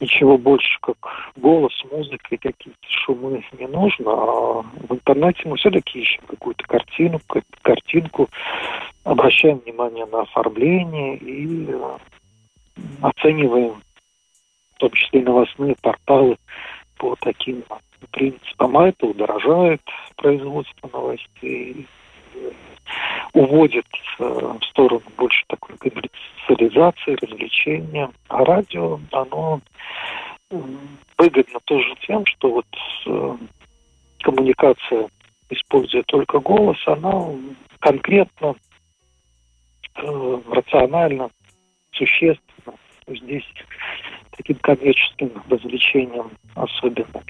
ничего 0.00 0.38
больше, 0.38 0.78
как 0.80 0.96
голос, 1.36 1.72
музыка 1.90 2.34
и 2.34 2.38
какие-то 2.38 2.78
шумы 2.88 3.44
не 3.58 3.66
нужно. 3.66 4.10
А 4.10 4.62
в 4.62 4.92
интернете 4.92 5.42
мы 5.44 5.56
все-таки 5.56 6.00
ищем 6.00 6.22
какую-то 6.26 6.64
картину, 6.64 7.20
картинку, 7.62 8.28
обращаем 9.04 9.58
внимание 9.58 10.06
на 10.06 10.22
оформление 10.22 11.16
и 11.16 11.68
оцениваем 13.02 13.82
в 14.74 14.78
том 14.78 14.90
числе 14.92 15.20
и 15.20 15.24
новостные 15.24 15.76
порталы 15.82 16.36
по 16.96 17.16
таким 17.20 17.62
принципам. 18.10 18.78
А 18.78 18.88
это 18.88 19.06
удорожает 19.06 19.82
производство 20.16 20.88
новостей, 20.92 21.86
уводит 23.32 23.86
э, 24.18 24.24
в 24.24 24.64
сторону 24.64 25.02
больше 25.16 25.44
такой 25.48 25.76
коммерциализации, 25.78 27.16
развлечения. 27.20 28.10
А 28.28 28.44
радио, 28.44 29.00
оно 29.12 29.60
выгодно 30.50 31.60
тоже 31.64 31.94
тем, 32.06 32.26
что 32.26 32.50
вот 32.50 32.66
э, 33.06 33.36
коммуникация, 34.22 35.08
используя 35.50 36.02
только 36.04 36.40
голос, 36.40 36.78
она 36.86 37.26
конкретно, 37.78 38.54
э, 39.96 40.40
рационально, 40.50 41.30
существенно 41.92 42.74
здесь 43.06 43.44
таким 44.36 44.56
коммерческим 44.56 45.30
развлечением 45.48 46.30
особенно, 46.54 47.22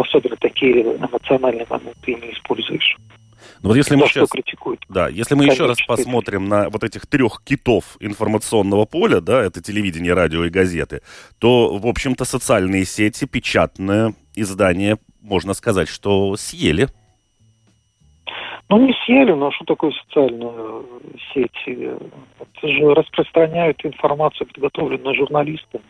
особенно 0.00 0.36
такие 0.36 0.82
эмоциональные 0.82 1.66
моменты 1.68 2.14
не 2.14 2.32
используешь. 2.32 2.96
Ну 3.62 3.70
вот 3.70 3.76
если 3.76 3.96
мы 3.96 4.06
сейчас, 4.06 4.28
критикуют. 4.28 4.84
Да, 4.88 5.08
если 5.08 5.34
мы 5.34 5.44
еще 5.44 5.66
раз 5.66 5.78
посмотрим 5.82 6.48
на 6.48 6.68
вот 6.68 6.84
этих 6.84 7.06
трех 7.06 7.42
китов 7.44 7.96
информационного 8.00 8.84
поля, 8.84 9.20
да, 9.20 9.42
это 9.42 9.62
телевидение, 9.62 10.14
радио 10.14 10.44
и 10.44 10.50
газеты, 10.50 11.02
то, 11.38 11.76
в 11.76 11.86
общем-то, 11.86 12.24
социальные 12.24 12.84
сети, 12.84 13.24
печатное 13.26 14.14
издание, 14.34 14.98
можно 15.22 15.54
сказать, 15.54 15.88
что 15.88 16.36
съели. 16.36 16.88
Ну, 18.68 18.84
не 18.84 18.94
съели, 19.04 19.32
но 19.32 19.52
что 19.52 19.64
такое 19.64 19.92
социальные 19.92 20.52
сети? 21.32 21.90
Это 22.40 22.68
же 22.68 22.94
распространяют 22.94 23.84
информацию, 23.84 24.46
подготовленную 24.48 25.14
журналистами. 25.14 25.84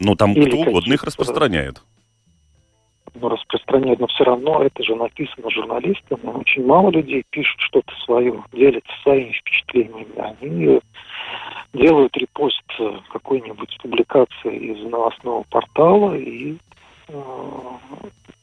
Ну, 0.00 0.14
там 0.14 0.32
Или 0.32 0.48
кто 0.48 0.58
угодно 0.58 0.92
их 0.92 1.04
распространяет 1.04 1.82
ну, 3.20 3.28
распространяют, 3.28 4.00
но 4.00 4.06
все 4.08 4.24
равно 4.24 4.62
это 4.62 4.82
же 4.82 4.94
написано 4.94 5.50
журналистами. 5.50 6.20
Очень 6.24 6.66
мало 6.66 6.90
людей 6.90 7.24
пишут 7.30 7.60
что-то 7.60 7.92
свое, 8.04 8.42
делятся 8.52 8.92
своими 9.02 9.32
впечатлениями. 9.32 10.18
Они 10.18 10.80
делают 11.72 12.16
репост 12.16 12.62
какой-нибудь 13.12 13.78
публикации 13.82 14.56
из 14.56 14.82
новостного 14.90 15.44
портала 15.50 16.14
и 16.14 16.56
э, 17.08 17.12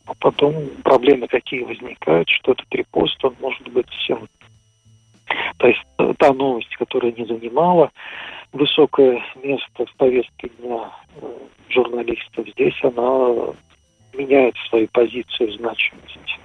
а 0.06 0.14
потом 0.20 0.54
проблемы 0.84 1.28
какие 1.28 1.64
возникают, 1.64 2.30
что 2.30 2.52
этот 2.52 2.68
репост, 2.76 3.24
он 3.24 3.36
может 3.40 3.68
быть 3.70 3.90
всем 3.90 4.28
то 5.58 5.68
есть 5.68 5.82
та 6.18 6.34
новость, 6.34 6.76
которая 6.76 7.12
не 7.12 7.26
занимала 7.26 7.92
высокое 8.52 9.24
место 9.42 9.86
в 9.86 9.96
повестке 9.96 10.50
дня 10.60 10.92
э, 11.16 11.38
журналистов, 11.70 12.48
здесь 12.50 12.78
она 12.84 13.54
меняет 14.14 14.56
свою 14.70 14.88
позицию 14.88 15.52
значимость. 15.54 16.40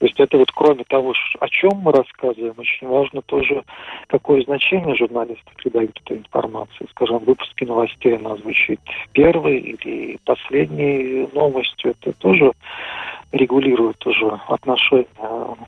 То 0.00 0.06
есть 0.06 0.18
это 0.18 0.38
вот 0.38 0.50
кроме 0.52 0.84
того, 0.84 1.12
о 1.40 1.48
чем 1.50 1.72
мы 1.82 1.92
рассказываем, 1.92 2.54
очень 2.56 2.86
важно 2.86 3.20
тоже, 3.20 3.62
какое 4.06 4.42
значение 4.42 4.96
журналисты 4.96 5.50
придают 5.56 6.00
этой 6.02 6.16
информации. 6.16 6.86
Скажем, 6.92 7.18
в 7.18 7.24
выпуске 7.26 7.66
новостей 7.66 8.16
она 8.16 8.34
звучит 8.36 8.80
первой 9.12 9.58
или 9.58 10.18
последней 10.24 11.28
новостью. 11.34 11.94
Это 12.00 12.14
тоже 12.14 12.50
регулирует 13.32 14.04
уже 14.06 14.40
отношение 14.48 15.06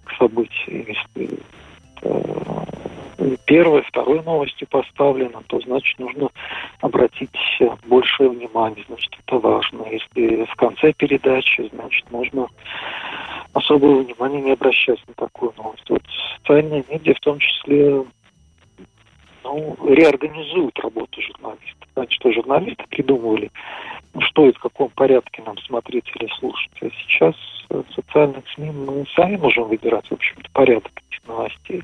к 0.04 0.16
событию. 0.18 0.96
Первой, 3.44 3.82
второй 3.82 4.22
новости 4.22 4.64
поставлено, 4.64 5.42
то 5.46 5.60
значит 5.60 5.98
нужно 5.98 6.30
обратить 6.80 7.30
большее 7.86 8.30
внимание, 8.30 8.84
значит 8.88 9.12
это 9.26 9.38
важно. 9.38 9.84
Если 9.90 10.44
в 10.44 10.54
конце 10.56 10.92
передачи, 10.92 11.68
значит 11.72 12.10
можно 12.10 12.48
особого 13.52 14.02
внимания 14.02 14.40
не 14.40 14.52
обращать 14.52 15.00
на 15.06 15.14
такую 15.14 15.52
новость. 15.56 15.88
Вот 15.88 16.02
социальные 16.38 16.84
медиа 16.88 17.14
в 17.14 17.20
том 17.20 17.38
числе 17.38 18.04
ну, 19.44 19.76
реорганизуют 19.88 20.78
работу 20.80 21.20
журналистов. 21.20 21.88
Значит, 21.94 22.22
журналисты 22.24 22.84
придумывали, 22.88 23.50
ну, 24.14 24.20
что 24.22 24.46
и 24.46 24.52
в 24.52 24.58
каком 24.58 24.88
порядке 24.90 25.42
нам 25.44 25.58
смотреть 25.58 26.10
или 26.14 26.28
слушать. 26.38 26.72
А 26.80 26.88
сейчас 26.90 27.34
в 27.68 27.84
социальных 27.94 28.48
СМИ 28.54 28.70
мы 28.70 29.04
сами 29.14 29.36
можем 29.36 29.64
выбирать, 29.64 30.06
в 30.08 30.12
общем-то, 30.12 30.48
порядок 30.52 30.92
этих 31.10 31.28
новостей. 31.28 31.82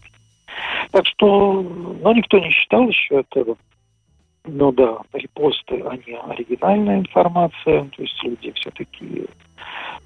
Так 0.91 1.07
что, 1.07 1.63
ну, 1.63 2.13
никто 2.15 2.39
не 2.39 2.51
считал 2.51 2.89
еще 2.89 3.21
этого. 3.21 3.57
Но 4.45 4.73
да, 4.73 4.99
репосты, 5.13 5.83
они 5.83 6.19
оригинальная 6.29 7.01
информация, 7.01 7.85
то 7.85 8.03
есть 8.03 8.23
люди 8.23 8.53
все-таки 8.53 9.27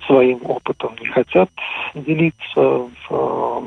своим 0.07 0.41
опытом 0.45 0.97
не 1.01 1.07
хотят 1.07 1.49
делиться 1.95 2.61
в, 2.61 2.91
в 3.09 3.65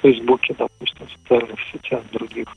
Фейсбуке, 0.00 0.54
допустим, 0.58 1.06
в 1.06 1.12
социальных 1.22 1.58
сетях 1.72 2.02
других. 2.12 2.48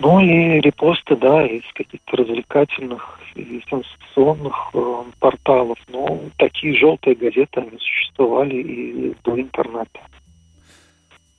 Ну 0.00 0.20
и 0.20 0.60
репосты, 0.60 1.16
да, 1.16 1.46
из 1.46 1.62
каких-то 1.74 2.16
развлекательных 2.16 3.20
и 3.36 3.62
сенсационных 3.68 4.70
э, 4.74 5.02
порталов. 5.20 5.78
Но 5.88 6.20
такие 6.38 6.76
желтые 6.76 7.14
газеты, 7.14 7.60
они 7.60 7.78
существовали 7.78 8.56
и 8.56 9.14
до 9.22 9.40
интернета. 9.40 10.00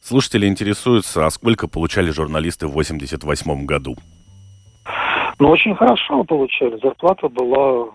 Слушатели 0.05 0.45
интересуются, 0.45 1.25
а 1.25 1.31
сколько 1.31 1.67
получали 1.67 2.11
журналисты 2.11 2.67
в 2.67 2.73
88 2.73 3.65
году? 3.65 3.95
Ну, 5.39 5.49
очень 5.49 5.73
хорошо 5.73 6.23
получали. 6.23 6.79
Зарплата 6.79 7.27
была 7.27 7.89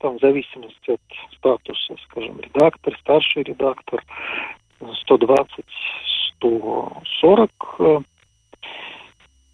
там 0.00 0.18
в 0.18 0.20
зависимости 0.20 0.90
от 0.90 1.00
статуса, 1.34 1.96
скажем, 2.04 2.38
редактор, 2.40 2.94
старший 3.00 3.44
редактор, 3.44 4.04
120, 5.00 5.64
140 6.36 7.50
э, 7.78 8.00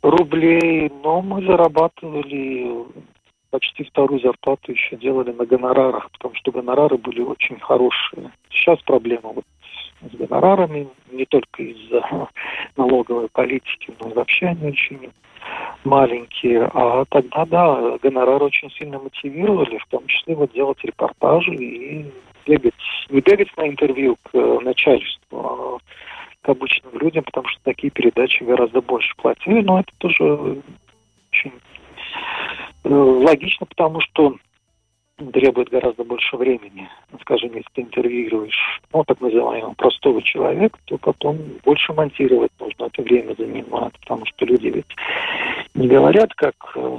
рублей, 0.02 0.90
но 1.04 1.22
мы 1.22 1.46
зарабатывали 1.46 2.84
почти 3.50 3.84
вторую 3.84 4.20
зарплату 4.20 4.72
еще 4.72 4.96
делали 4.96 5.30
на 5.30 5.46
гонорарах, 5.46 6.10
потому 6.10 6.34
что 6.34 6.50
гонорары 6.50 6.98
были 6.98 7.20
очень 7.20 7.60
хорошие. 7.60 8.32
Сейчас 8.50 8.80
проблема 8.80 9.30
вот 9.34 9.44
с 10.10 10.14
гонорарами, 10.16 10.88
не 11.10 11.24
только 11.26 11.62
из-за 11.62 12.28
налоговой 12.76 13.28
политики, 13.28 13.92
но 14.00 14.10
и 14.10 14.14
вообще 14.14 14.46
они 14.46 14.68
очень 14.68 15.10
маленькие. 15.84 16.68
А 16.72 17.04
тогда, 17.06 17.44
да, 17.46 17.98
гонорары 18.02 18.46
очень 18.46 18.70
сильно 18.72 18.98
мотивировали, 18.98 19.78
в 19.78 19.86
том 19.86 20.06
числе 20.06 20.34
вот 20.34 20.52
делать 20.52 20.82
репортажи 20.82 21.54
и 21.54 22.06
бегать, 22.46 22.74
не 23.10 23.20
бегать 23.20 23.56
на 23.56 23.68
интервью 23.68 24.16
к 24.22 24.60
начальству, 24.62 25.18
а 25.32 25.78
к 26.42 26.48
обычным 26.48 26.98
людям, 26.98 27.24
потому 27.24 27.48
что 27.48 27.60
такие 27.64 27.90
передачи 27.90 28.42
гораздо 28.44 28.80
больше 28.80 29.14
платили, 29.16 29.62
но 29.62 29.80
это 29.80 29.90
тоже 29.98 30.62
очень 31.32 31.52
э, 32.84 32.88
логично, 32.88 33.66
потому 33.66 34.00
что 34.00 34.36
требует 35.32 35.70
гораздо 35.70 36.04
больше 36.04 36.36
времени. 36.36 36.88
Скажем, 37.26 37.54
если 37.54 37.68
ты 37.74 37.82
интервьюируешь, 37.82 38.80
ну, 38.92 39.02
так 39.02 39.20
называемого 39.20 39.74
простого 39.74 40.22
человека, 40.22 40.78
то 40.84 40.96
потом 40.96 41.38
больше 41.64 41.92
монтировать 41.92 42.52
нужно, 42.60 42.84
это 42.84 43.02
время 43.02 43.34
занимает, 43.36 43.98
потому 43.98 44.24
что 44.26 44.44
люди 44.44 44.68
ведь 44.68 44.96
не 45.74 45.88
говорят, 45.88 46.32
как, 46.34 46.54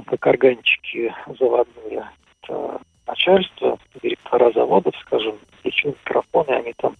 как 0.06 0.26
органчики 0.26 1.14
заводные. 1.38 2.06
Это 2.42 2.78
начальство, 3.06 3.78
директора 4.02 4.52
заводов, 4.52 4.94
скажем, 5.00 5.36
включил 5.60 5.96
микрофоны, 6.04 6.50
они 6.50 6.74
там... 6.76 6.94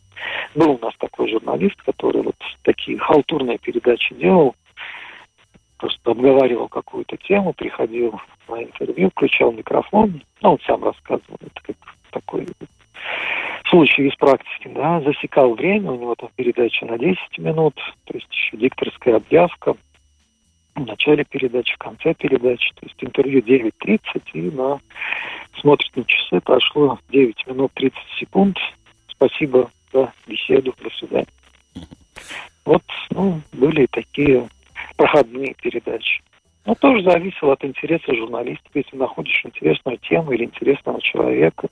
Был 0.54 0.70
у 0.70 0.78
нас 0.78 0.94
такой 0.98 1.30
журналист, 1.30 1.76
который 1.82 2.22
вот 2.22 2.36
такие 2.62 2.96
халтурные 2.98 3.58
передачи 3.58 4.14
делал, 4.14 4.54
просто 5.76 6.12
обговаривал 6.12 6.68
какую-то 6.68 7.18
тему, 7.18 7.52
приходил 7.52 8.18
на 8.48 8.62
интервью, 8.62 9.10
включал 9.10 9.52
микрофон, 9.52 10.22
ну, 10.40 10.52
он 10.52 10.58
сам 10.66 10.82
рассказывал, 10.82 11.36
это 11.42 11.60
как 11.62 11.76
такой 12.10 12.46
случай 13.68 14.06
из 14.06 14.14
практики, 14.16 14.68
да, 14.74 15.00
засекал 15.00 15.54
время, 15.54 15.92
у 15.92 15.96
него 15.96 16.14
там 16.14 16.30
передача 16.36 16.86
на 16.86 16.98
10 16.98 17.18
минут, 17.38 17.74
то 18.04 18.14
есть 18.14 18.28
еще 18.30 18.56
дикторская 18.56 19.16
объявка, 19.16 19.74
в 20.74 20.86
начале 20.86 21.24
передачи, 21.24 21.74
в 21.74 21.78
конце 21.78 22.14
передачи, 22.14 22.72
то 22.74 22.86
есть 22.86 22.96
интервью 23.02 23.40
9.30, 23.40 24.00
и 24.34 24.50
на, 24.50 24.80
смотрит 25.60 25.94
на 25.96 26.04
часы, 26.04 26.40
прошло 26.40 26.98
9 27.10 27.46
минут 27.48 27.72
30 27.74 27.98
секунд, 28.18 28.58
спасибо 29.08 29.70
за 29.92 30.12
беседу, 30.26 30.74
до 30.82 30.90
свидания. 30.90 31.26
Вот, 32.64 32.82
ну, 33.10 33.40
были 33.52 33.86
такие 33.86 34.48
проходные 34.96 35.54
передачи. 35.54 36.22
Но 36.66 36.74
тоже 36.74 37.02
зависело 37.02 37.54
от 37.54 37.64
интереса 37.64 38.14
журналистов. 38.14 38.70
Если 38.74 38.94
находишь 38.94 39.40
интересную 39.44 39.96
тему 39.98 40.32
или 40.32 40.44
интересного 40.44 41.00
человека, 41.00 41.68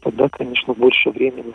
тогда, 0.00 0.28
конечно, 0.28 0.74
больше 0.74 1.10
времени 1.10 1.54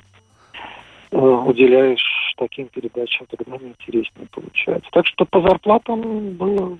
э, 1.11 1.17
уделяешь 1.17 2.33
таким 2.37 2.67
передачам, 2.67 3.27
тогда 3.29 3.55
интереснее 3.57 4.27
получается. 4.31 4.89
Так 4.91 5.07
что 5.07 5.25
по 5.25 5.41
зарплатам 5.41 6.31
было, 6.31 6.77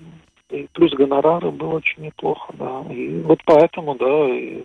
и 0.50 0.68
плюс 0.74 0.94
гонорары 0.94 1.52
было 1.52 1.76
очень 1.76 2.04
неплохо, 2.04 2.54
да. 2.58 2.84
И 2.92 3.22
вот 3.22 3.40
поэтому, 3.46 3.96
да, 3.96 4.30
и, 4.30 4.64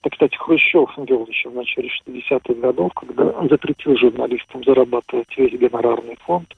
это, 0.00 0.10
кстати, 0.10 0.36
Хрущев 0.36 0.90
делал 0.98 1.26
еще 1.26 1.50
в 1.50 1.54
начале 1.54 1.90
60-х 2.06 2.54
годов, 2.54 2.92
когда 2.94 3.32
запретил 3.48 3.96
журналистам 3.96 4.64
зарабатывать 4.64 5.36
весь 5.36 5.58
гонорарный 5.58 6.16
фонд, 6.24 6.54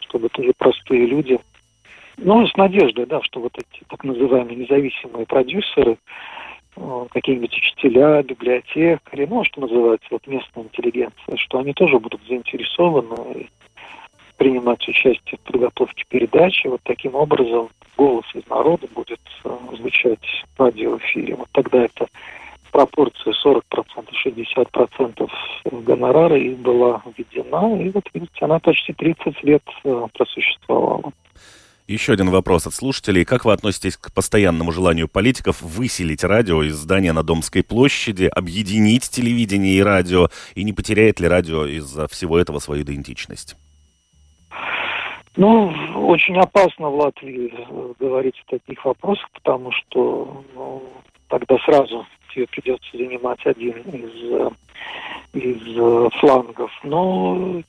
чтобы 0.00 0.28
тоже 0.28 0.52
простые 0.56 1.06
люди 1.06 1.38
ну, 2.18 2.46
с 2.46 2.56
надеждой, 2.56 3.06
да, 3.06 3.20
что 3.22 3.40
вот 3.40 3.52
эти 3.58 3.84
так 3.88 4.02
называемые 4.04 4.56
независимые 4.56 5.26
продюсеры, 5.26 5.98
какие-нибудь 7.10 7.56
учителя, 7.56 8.22
библиотекари, 8.22 9.26
ну, 9.26 9.44
что 9.44 9.62
называется, 9.62 10.06
вот 10.10 10.26
местная 10.26 10.64
интеллигенция, 10.64 11.36
что 11.36 11.58
они 11.58 11.72
тоже 11.72 11.98
будут 11.98 12.20
заинтересованы 12.26 13.48
принимать 14.36 14.86
участие 14.86 15.38
в 15.38 15.50
подготовке 15.50 16.04
передачи. 16.08 16.66
Вот 16.66 16.80
таким 16.84 17.14
образом 17.14 17.70
голос 17.96 18.24
из 18.34 18.46
народа 18.48 18.86
будет 18.94 19.20
э, 19.44 19.56
звучать 19.76 20.44
в 20.56 20.60
радиоэфире. 20.60 21.36
Вот 21.36 21.48
тогда 21.52 21.84
это 21.84 22.06
пропорция 22.70 23.32
40%, 23.44 23.62
60% 24.26 25.30
гонорара 25.82 26.36
и 26.36 26.54
была 26.54 27.02
введена. 27.16 27.82
И 27.82 27.88
вот, 27.90 28.04
видите, 28.12 28.44
она 28.44 28.58
почти 28.58 28.92
30 28.92 29.42
лет 29.42 29.62
э, 29.84 30.06
просуществовала. 30.12 31.12
Еще 31.88 32.14
один 32.14 32.30
вопрос 32.30 32.66
от 32.66 32.74
слушателей. 32.74 33.24
Как 33.24 33.44
вы 33.44 33.52
относитесь 33.52 33.96
к 33.96 34.12
постоянному 34.12 34.72
желанию 34.72 35.06
политиков 35.06 35.62
выселить 35.62 36.24
радио 36.24 36.64
из 36.64 36.74
здания 36.74 37.12
на 37.12 37.22
Домской 37.22 37.62
площади, 37.62 38.24
объединить 38.24 39.08
телевидение 39.08 39.74
и 39.74 39.82
радио, 39.82 40.28
и 40.56 40.64
не 40.64 40.72
потеряет 40.72 41.20
ли 41.20 41.28
радио 41.28 41.64
из-за 41.64 42.08
всего 42.08 42.38
этого 42.38 42.58
свою 42.58 42.82
идентичность? 42.82 43.56
Ну, 45.36 45.72
очень 46.08 46.36
опасно 46.38 46.88
в 46.88 46.96
Латвии 46.96 47.52
э, 47.54 47.92
говорить 48.00 48.42
о 48.46 48.58
таких 48.58 48.84
вопросах, 48.84 49.28
потому 49.34 49.70
что 49.70 50.42
ну, 50.54 50.82
тогда 51.28 51.56
сразу 51.58 52.04
тебе 52.34 52.46
придется 52.48 52.88
занимать 52.94 53.44
один 53.44 53.74
из, 53.74 54.10
э, 54.32 54.50
из 55.34 55.76
э, 55.76 56.08
флангов. 56.18 56.72
Но 56.82 57.62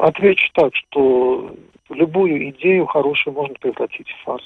отвечу 0.00 0.48
так, 0.54 0.74
что 0.74 1.54
любую 1.90 2.50
идею 2.50 2.86
хорошую 2.86 3.34
можно 3.34 3.54
превратить 3.54 4.08
в 4.08 4.24
фарс. 4.24 4.44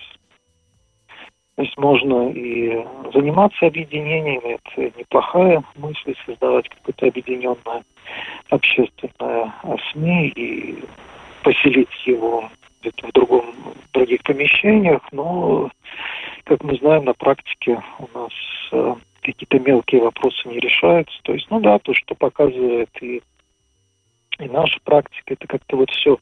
То 1.57 1.63
есть 1.63 1.77
можно 1.77 2.31
и 2.31 2.85
заниматься 3.13 3.67
объединением, 3.67 4.41
это 4.45 4.99
неплохая 4.99 5.63
мысль, 5.77 6.15
создавать 6.25 6.69
какое-то 6.69 7.07
объединенное 7.07 7.85
общественное 8.49 9.55
СМИ 9.93 10.29
и 10.29 10.85
поселить 11.43 12.07
его 12.07 12.49
где-то 12.81 13.07
в 13.07 13.13
другом, 13.13 13.55
в 13.89 13.93
других 13.93 14.23
помещениях, 14.23 15.03
но, 15.13 15.71
как 16.45 16.65
мы 16.65 16.77
знаем, 16.77 17.05
на 17.05 17.15
практике 17.15 17.83
у 17.99 18.19
нас 18.19 18.33
э, 18.73 18.95
какие-то 19.21 19.59
мелкие 19.61 20.03
вопросы 20.03 20.49
не 20.49 20.59
решаются. 20.59 21.17
То 21.23 21.35
есть, 21.35 21.47
ну 21.51 21.61
да, 21.61 21.79
то, 21.79 21.95
что 21.95 22.15
показывает 22.15 22.91
и, 23.01 23.23
и 24.43 24.49
наша 24.49 24.79
практика, 24.85 25.35
это 25.35 25.47
как-то 25.47 25.77
вот 25.77 25.91
все 25.91 26.19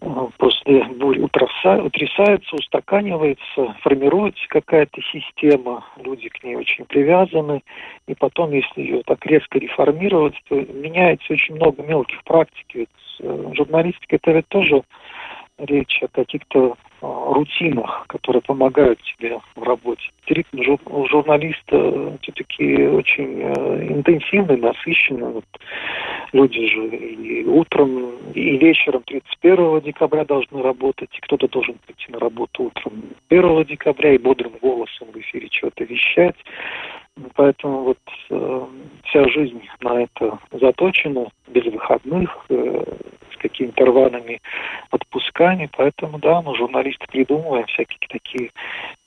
э, 0.00 0.28
после 0.38 0.84
бури 0.84 1.20
утрясается, 1.20 2.56
устаканивается, 2.56 3.76
формируется 3.82 4.44
какая-то 4.48 5.00
система, 5.12 5.84
люди 5.96 6.28
к 6.28 6.42
ней 6.42 6.56
очень 6.56 6.84
привязаны, 6.86 7.62
и 8.06 8.14
потом, 8.14 8.52
если 8.52 8.80
ее 8.80 9.02
так 9.04 9.24
резко 9.26 9.58
реформировать, 9.58 10.34
то 10.48 10.56
меняется 10.56 11.32
очень 11.32 11.56
много 11.56 11.82
мелких 11.82 12.22
практик. 12.24 12.66
Ведь 12.74 12.88
э, 13.20 13.52
журналистика 13.54 14.16
это 14.16 14.32
ведь 14.32 14.48
тоже 14.48 14.82
речь 15.66 16.02
о 16.02 16.08
каких-то 16.08 16.76
а, 17.02 17.32
рутинах, 17.32 18.04
которые 18.08 18.42
помогают 18.42 19.00
тебе 19.02 19.38
в 19.56 19.62
работе. 19.62 20.02
Ритм 20.26 20.62
журналиста 21.06 22.18
все-таки 22.22 22.86
очень 22.86 23.40
э, 23.40 23.86
интенсивный, 23.88 24.58
насыщенный. 24.58 25.32
Вот 25.32 25.44
люди 26.32 26.68
же 26.68 26.86
и 26.88 27.44
утром, 27.44 28.12
и 28.34 28.58
вечером 28.58 29.02
31 29.04 29.80
декабря 29.80 30.24
должны 30.24 30.62
работать, 30.62 31.10
и 31.16 31.20
кто-то 31.20 31.48
должен 31.48 31.76
прийти 31.86 32.12
на 32.12 32.18
работу 32.18 32.64
утром 32.64 33.02
1 33.28 33.64
декабря 33.64 34.14
и 34.14 34.18
бодрым 34.18 34.52
голосом 34.60 35.08
в 35.12 35.16
эфире 35.18 35.48
что-то 35.50 35.84
вещать. 35.84 36.36
Поэтому 37.34 37.84
вот 37.84 37.98
э, 38.30 38.66
вся 39.04 39.28
жизнь 39.28 39.62
на 39.80 40.02
это 40.02 40.38
заточена, 40.52 41.28
без 41.48 41.64
выходных, 41.64 42.46
э, 42.48 42.84
с 43.32 43.36
какими-то 43.38 43.84
рваными 43.86 44.40
отпусками. 44.90 45.68
Поэтому, 45.76 46.18
да, 46.18 46.42
мы, 46.42 46.56
журналисты, 46.56 47.06
придумываем 47.08 47.66
всякие 47.66 48.08
такие 48.08 48.50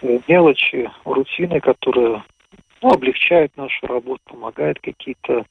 э, 0.02 0.20
мелочи, 0.28 0.90
рутины, 1.06 1.60
которые 1.60 2.24
ну, 2.82 2.90
облегчают 2.90 3.56
нашу 3.58 3.88
работу, 3.88 4.22
помогают 4.26 4.80
какие-то 4.80 5.46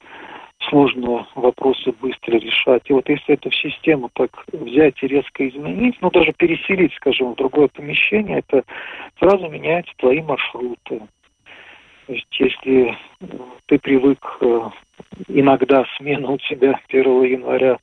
сложные 0.69 1.25
вопросы 1.35 1.91
быстро 1.99 2.37
решать. 2.37 2.83
И 2.85 2.93
вот 2.93 3.09
если 3.09 3.33
эту 3.33 3.51
систему 3.51 4.09
так 4.13 4.45
взять 4.51 5.01
и 5.01 5.07
резко 5.07 5.47
изменить, 5.47 5.97
ну 6.01 6.09
даже 6.09 6.31
переселить, 6.33 6.93
скажем, 6.93 7.33
в 7.33 7.35
другое 7.35 7.67
помещение, 7.67 8.39
это 8.39 8.63
сразу 9.19 9.49
меняются 9.49 9.93
твои 9.97 10.21
маршруты. 10.21 11.01
То 12.05 12.13
есть 12.13 12.27
если 12.39 12.97
ты 13.67 13.79
привык 13.79 14.37
э, 14.41 14.69
иногда 15.29 15.85
смена 15.97 16.31
у 16.31 16.37
тебя 16.37 16.79
1 16.89 17.23
января 17.23 17.77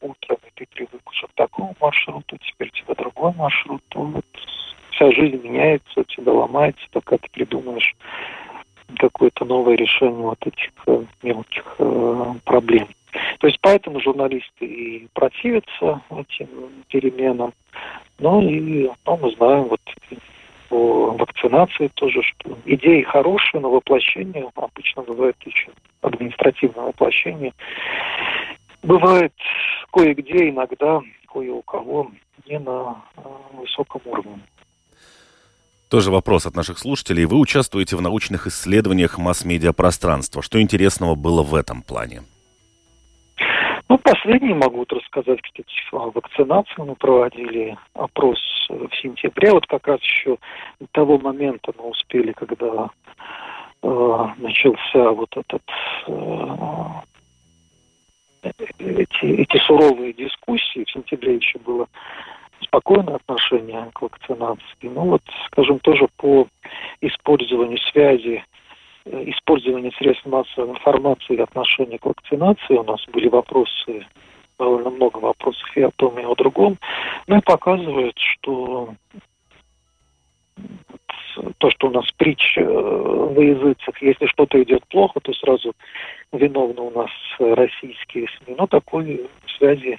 утром, 0.00 0.38
и 0.46 0.50
ты 0.54 0.66
привык 0.74 1.02
уже 1.06 1.26
к 1.26 1.32
такому 1.34 1.74
маршруту, 1.80 2.38
теперь 2.38 2.68
у 2.68 2.76
тебя 2.76 2.94
другой 2.94 3.34
маршрут, 3.34 3.82
то 3.88 4.00
вот 4.00 4.24
вся 4.90 5.10
жизнь 5.12 5.40
меняется, 5.42 6.00
у 6.00 6.04
тебя 6.04 6.32
ломается, 6.32 6.86
пока 6.92 7.18
ты 7.18 7.28
придумаешь 7.30 7.94
какое-то 8.96 9.44
новое 9.44 9.76
решение 9.76 10.22
вот 10.22 10.46
этих 10.46 10.70
э, 10.86 11.04
мелких 11.22 11.76
э, 11.78 12.34
проблем. 12.44 12.88
То 13.40 13.46
есть 13.46 13.58
поэтому 13.60 14.00
журналисты 14.00 14.64
и 14.64 15.08
противятся 15.12 16.00
этим 16.10 16.48
переменам. 16.88 17.52
Ну 18.18 18.40
и 18.42 18.90
ну, 19.06 19.16
мы 19.16 19.30
знаем, 19.32 19.64
вот 19.64 19.80
по 20.68 21.12
вакцинации 21.12 21.88
тоже, 21.94 22.22
что 22.22 22.56
идеи 22.64 23.02
хорошие, 23.02 23.60
но 23.60 23.70
воплощение 23.70 24.48
обычно 24.54 25.02
бывает 25.02 25.36
еще 25.44 25.70
административное 26.02 26.86
воплощение. 26.86 27.52
Бывает 28.82 29.32
кое-где, 29.92 30.50
иногда, 30.50 31.00
кое 31.32 31.52
у 31.52 31.62
кого 31.62 32.10
не 32.46 32.58
на 32.58 33.02
э, 33.16 33.20
высоком 33.54 34.00
уровне. 34.04 34.40
Тоже 35.88 36.10
вопрос 36.10 36.44
от 36.46 36.54
наших 36.54 36.78
слушателей. 36.78 37.24
Вы 37.24 37.38
участвуете 37.38 37.96
в 37.96 38.02
научных 38.02 38.46
исследованиях 38.46 39.16
масс-медиа 39.18 39.72
пространства. 39.72 40.42
Что 40.42 40.60
интересного 40.60 41.14
было 41.14 41.42
в 41.42 41.54
этом 41.54 41.82
плане? 41.82 42.22
Ну, 43.88 43.96
последний 43.96 44.52
могу 44.52 44.84
рассказать, 44.86 45.40
кстати, 45.40 45.72
вакцинацию 45.92 46.84
мы 46.84 46.94
проводили, 46.94 47.76
опрос 47.94 48.38
в 48.68 48.90
сентябре, 49.00 49.50
вот 49.52 49.66
как 49.66 49.86
раз 49.86 50.00
еще 50.02 50.36
до 50.78 50.86
того 50.92 51.18
момента 51.18 51.72
мы 51.78 51.88
успели, 51.88 52.32
когда 52.32 52.90
э, 53.82 54.26
начался 54.36 55.10
вот 55.10 55.34
этот 55.34 55.62
э, 58.42 58.52
эти, 58.78 59.24
эти 59.24 59.56
суровые 59.66 60.12
дискуссии, 60.12 60.84
в 60.84 60.90
сентябре 60.90 61.36
еще 61.36 61.58
было 61.58 61.86
спокойное 62.60 63.14
отношение 63.16 63.88
к 63.94 64.02
вакцинации. 64.02 64.62
Ну 64.82 65.12
вот, 65.12 65.22
скажем, 65.46 65.78
тоже 65.78 66.08
по 66.18 66.46
использованию 67.00 67.78
связи 67.78 68.44
Э, 68.44 68.57
использования 69.30 69.92
средств 69.92 70.26
массовой 70.26 70.70
информации 70.70 71.36
и 71.36 71.40
отношения 71.40 71.98
к 71.98 72.06
вакцинации. 72.06 72.76
У 72.76 72.84
нас 72.84 73.04
были 73.12 73.28
вопросы, 73.28 74.06
довольно 74.58 74.90
много 74.90 75.18
вопросов 75.18 75.68
и 75.76 75.82
о 75.82 75.90
том, 75.96 76.18
и 76.18 76.24
о 76.24 76.34
другом. 76.34 76.78
Ну 77.26 77.38
и 77.38 77.40
показывает, 77.40 78.14
что 78.16 78.94
то, 81.58 81.70
что 81.70 81.88
у 81.88 81.90
нас 81.90 82.10
притч 82.16 82.56
э, 82.56 82.62
в 82.64 83.40
языцах, 83.40 84.00
если 84.02 84.26
что-то 84.26 84.60
идет 84.62 84.86
плохо, 84.88 85.20
то 85.20 85.32
сразу 85.34 85.72
виновны 86.32 86.80
у 86.80 86.90
нас 86.90 87.10
российские 87.38 88.26
СМИ. 88.28 88.56
Но 88.58 88.66
такой 88.66 89.28
связи 89.56 89.98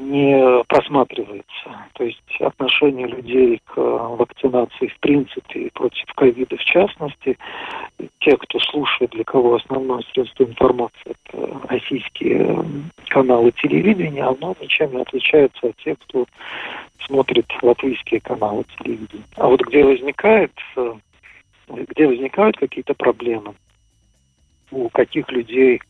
не 0.00 0.64
просматривается. 0.64 1.44
То 1.92 2.04
есть 2.04 2.40
отношение 2.40 3.06
людей 3.06 3.60
к 3.66 3.76
вакцинации 3.76 4.88
в 4.88 4.98
принципе 5.00 5.60
и 5.60 5.70
против 5.70 6.06
ковида 6.14 6.56
в 6.56 6.64
частности, 6.64 7.38
те, 8.20 8.36
кто 8.36 8.58
слушает, 8.60 9.10
для 9.10 9.24
кого 9.24 9.56
основное 9.56 10.02
средство 10.12 10.44
информации 10.44 10.92
это 11.04 11.60
российские 11.68 12.64
каналы 13.08 13.52
телевидения, 13.52 14.24
оно 14.24 14.56
ничем 14.60 14.92
не 14.92 15.02
отличается 15.02 15.68
от 15.68 15.76
тех, 15.76 15.98
кто 16.06 16.26
смотрит 17.06 17.46
латвийские 17.62 18.20
каналы 18.20 18.64
телевидения. 18.78 19.24
А 19.36 19.48
вот 19.48 19.60
где 19.62 19.84
возникает, 19.84 20.52
где 21.68 22.06
возникают 22.06 22.56
какие-то 22.56 22.94
проблемы, 22.94 23.54
у 24.70 24.88
каких 24.88 25.30
людей 25.30 25.80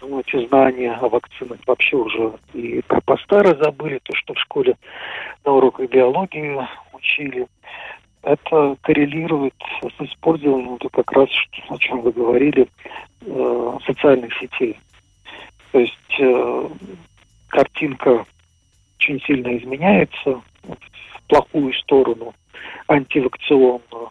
ну, 0.00 0.20
эти 0.20 0.46
знания 0.48 0.92
о 0.92 1.08
вакцинах 1.08 1.58
вообще 1.66 1.96
уже 1.96 2.32
и 2.54 2.80
про 2.82 3.00
постары 3.00 3.56
забыли, 3.62 4.00
то, 4.02 4.14
что 4.14 4.34
в 4.34 4.38
школе 4.38 4.76
на 5.44 5.52
уроках 5.52 5.88
биологии 5.88 6.58
учили. 6.92 7.46
Это 8.22 8.76
коррелирует 8.82 9.54
с 9.82 10.02
использованием, 10.02 10.76
то 10.78 10.88
как 10.90 11.10
раз, 11.12 11.28
о 11.70 11.78
чем 11.78 12.02
вы 12.02 12.12
говорили, 12.12 12.68
э, 13.22 13.78
социальных 13.86 14.34
сетей. 14.38 14.78
То 15.72 15.78
есть 15.78 16.16
э, 16.18 16.68
картинка 17.48 18.26
очень 18.98 19.20
сильно 19.22 19.56
изменяется 19.56 20.42
в 20.62 21.22
плохую 21.28 21.72
сторону, 21.74 22.34
антивакционную 22.88 24.10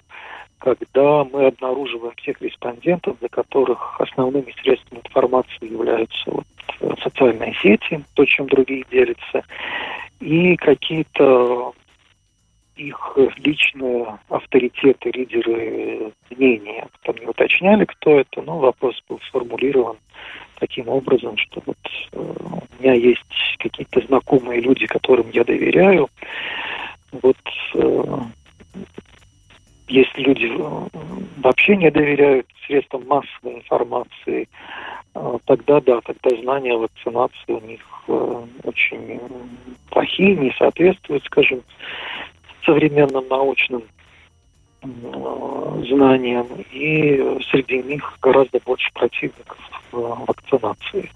когда 0.60 1.24
мы 1.24 1.48
обнаруживаем 1.48 2.14
тех 2.24 2.42
респондентов, 2.42 3.18
для 3.20 3.30
которых 3.30 4.00
основными 4.00 4.54
средствами 4.62 5.02
информации 5.04 5.72
являются 5.72 6.30
вот 6.30 6.46
э, 6.82 6.94
социальные 7.02 7.56
сети, 7.62 8.04
то, 8.14 8.26
чем 8.26 8.48
другие 8.48 8.86
делятся, 8.92 9.44
и 10.20 10.56
какие-то 10.58 11.74
их 12.76 13.18
личные 13.38 14.20
авторитеты, 14.30 15.12
лидеры 15.12 16.12
мнения. 16.30 16.88
Там 17.04 17.16
не 17.18 17.26
уточняли, 17.26 17.86
кто 17.86 18.20
это, 18.20 18.42
но 18.42 18.60
вопрос 18.60 19.02
был 19.10 19.20
сформулирован 19.28 19.98
таким 20.60 20.90
образом, 20.90 21.38
что 21.38 21.62
вот 21.66 21.78
э, 22.12 22.18
у 22.20 22.84
меня 22.84 22.94
есть 22.94 23.58
какие-то 23.60 24.02
знакомые 24.02 24.62
люди, 24.62 24.88
которым 24.88 25.30
я 25.32 25.44
доверяю. 25.44 26.10
Вот 27.12 27.38
э, 27.76 28.20
если 29.90 30.22
люди 30.22 30.52
э, 30.58 30.88
вообще 31.38 31.76
не 31.76 31.92
доверяют 31.92 32.48
средствам 32.66 33.06
массовой 33.08 33.56
информации, 33.56 34.48
э, 35.16 35.38
тогда 35.46 35.82
да, 35.82 36.00
тогда 36.02 36.42
знания 36.42 36.78
вакцинации 36.78 37.54
у 37.54 37.60
них 37.62 37.82
э, 38.08 38.46
очень 38.64 39.20
плохие, 39.90 40.36
не 40.36 40.52
соответствуют, 40.58 41.26
скажем, 41.26 41.62
современным 42.64 43.28
научным 43.28 43.84
знаниям, 44.82 46.48
и 46.72 47.42
среди 47.52 47.84
них 47.84 48.18
гораздо 48.22 48.60
больше 48.66 48.90
противников 48.94 49.58
вакцинации. 49.92 51.12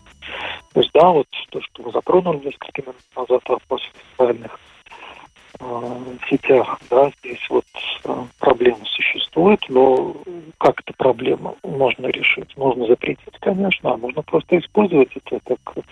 То 0.74 0.82
есть, 0.82 0.92
да, 0.94 1.10
вот 1.10 1.28
то, 1.50 1.62
что 1.62 1.84
вы 1.84 1.92
затронули 1.92 2.46
несколько 2.46 2.82
минут 2.82 2.96
назад 3.16 3.42
вопрос 3.48 3.82
социальных 4.18 4.60
в 4.60 4.73
сетях, 6.30 6.80
да, 6.90 7.12
здесь 7.20 7.46
вот 7.50 7.66
э, 8.06 8.24
проблема 8.40 8.80
существует, 8.86 9.60
но 9.70 10.16
как 10.58 10.80
эту 10.82 10.94
проблему 10.94 11.58
можно 11.64 12.08
решить? 12.08 12.56
Можно 12.58 12.88
запретить, 12.88 13.38
конечно, 13.40 13.94
а 13.94 13.98
можно 13.98 14.22
просто 14.22 14.58
использовать 14.60 15.10
это 15.16 15.40
как 15.46 15.86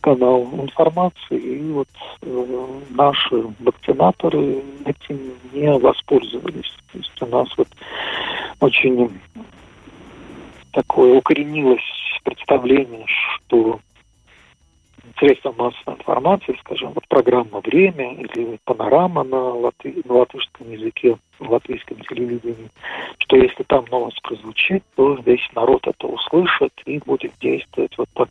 канал 0.00 0.48
информации, 0.54 1.38
и 1.38 1.72
вот 1.72 1.88
э, 2.22 2.66
наши 2.90 3.44
вакцинаторы 3.60 4.62
этим 4.84 5.18
не 5.52 5.70
воспользовались. 5.78 6.72
То 6.92 6.98
есть 6.98 7.22
у 7.22 7.26
нас 7.26 7.48
вот 7.56 7.68
очень 8.60 9.10
такое 10.72 11.18
укоренилось 11.18 11.80
представление, 12.24 13.06
что 13.06 13.80
средства 15.18 15.52
массовой 15.56 15.96
информации, 15.96 16.56
скажем, 16.60 16.92
вот 16.92 17.06
программа 17.08 17.60
«Время» 17.60 18.14
или 18.14 18.58
«Панорама» 18.64 19.24
на, 19.24 19.54
латы, 19.54 20.02
на 20.04 20.14
латышском 20.14 20.70
языке, 20.70 21.16
на 21.40 21.50
латвийском 21.50 21.98
телевидении, 22.00 22.70
что 23.18 23.36
если 23.36 23.62
там 23.64 23.84
новость 23.90 24.20
прозвучит, 24.22 24.82
то 24.96 25.14
весь 25.24 25.46
народ 25.54 25.86
это 25.86 26.06
услышит 26.06 26.72
и 26.86 26.98
будет 26.98 27.32
действовать 27.40 27.96
вот 27.98 28.08
так, 28.14 28.28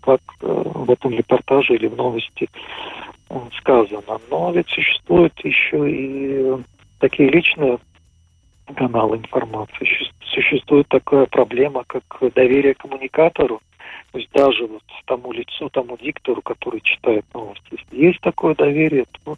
как 0.00 0.20
э, 0.40 0.62
в 0.64 0.90
этом 0.90 1.12
репортаже 1.12 1.74
или 1.74 1.86
в 1.86 1.96
новости 1.96 2.48
э, 3.30 3.38
сказано. 3.58 4.20
Но 4.30 4.52
ведь 4.52 4.68
существуют 4.68 5.38
еще 5.44 5.90
и 5.90 6.56
такие 7.00 7.30
личные 7.30 7.78
каналы 8.74 9.16
информации. 9.16 9.88
Существует 10.20 10.88
такая 10.88 11.26
проблема, 11.26 11.84
как 11.86 12.02
доверие 12.34 12.74
коммуникатору. 12.74 13.60
То 14.12 14.18
есть 14.18 14.30
даже 14.32 14.66
вот 14.66 14.82
тому 15.04 15.32
лицу, 15.32 15.68
тому 15.70 15.96
диктору, 15.98 16.40
который 16.40 16.80
читает 16.80 17.24
новости. 17.34 17.62
Если 17.72 18.06
есть 18.06 18.20
такое 18.20 18.54
доверие, 18.54 19.04
то 19.24 19.36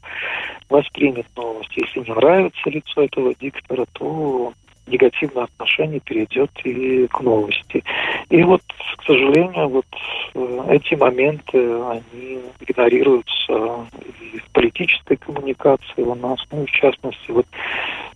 воспримет 0.68 1.26
новость. 1.36 1.76
Если 1.76 2.00
не 2.00 2.14
нравится 2.14 2.70
лицо 2.70 3.02
этого 3.02 3.34
диктора, 3.34 3.86
то 3.92 4.52
негативное 4.90 5.44
отношение 5.44 6.00
перейдет 6.00 6.50
и 6.64 7.06
к 7.06 7.20
новости. 7.20 7.82
И 8.28 8.42
вот, 8.42 8.62
к 8.96 9.04
сожалению, 9.04 9.68
вот 9.68 9.86
э, 10.34 10.66
эти 10.70 10.94
моменты, 10.94 11.58
они 11.58 12.40
игнорируются 12.60 13.86
и 14.32 14.38
в 14.38 14.50
политической 14.52 15.16
коммуникации 15.16 16.02
у 16.02 16.14
нас, 16.14 16.38
ну, 16.52 16.66
в 16.66 16.70
частности, 16.70 17.30
вот 17.30 17.46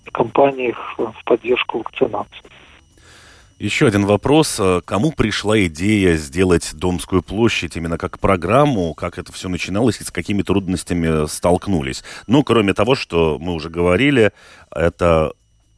в 0.04 0.10
компаниях 0.10 0.94
в 0.98 1.24
поддержку 1.24 1.78
вакцинации. 1.78 2.42
Еще 3.58 3.86
один 3.86 4.04
вопрос. 4.04 4.58
Э, 4.58 4.80
кому 4.84 5.12
пришла 5.12 5.58
идея 5.66 6.16
сделать 6.16 6.74
Домскую 6.74 7.22
площадь 7.22 7.76
именно 7.76 7.98
как 7.98 8.18
программу? 8.18 8.94
Как 8.94 9.16
это 9.18 9.32
все 9.32 9.48
начиналось 9.48 10.00
и 10.00 10.04
с 10.04 10.10
какими 10.10 10.42
трудностями 10.42 11.26
столкнулись? 11.28 12.02
Ну, 12.26 12.42
кроме 12.42 12.74
того, 12.74 12.96
что 12.96 13.38
мы 13.40 13.54
уже 13.54 13.70
говорили, 13.70 14.32
это 14.74 15.32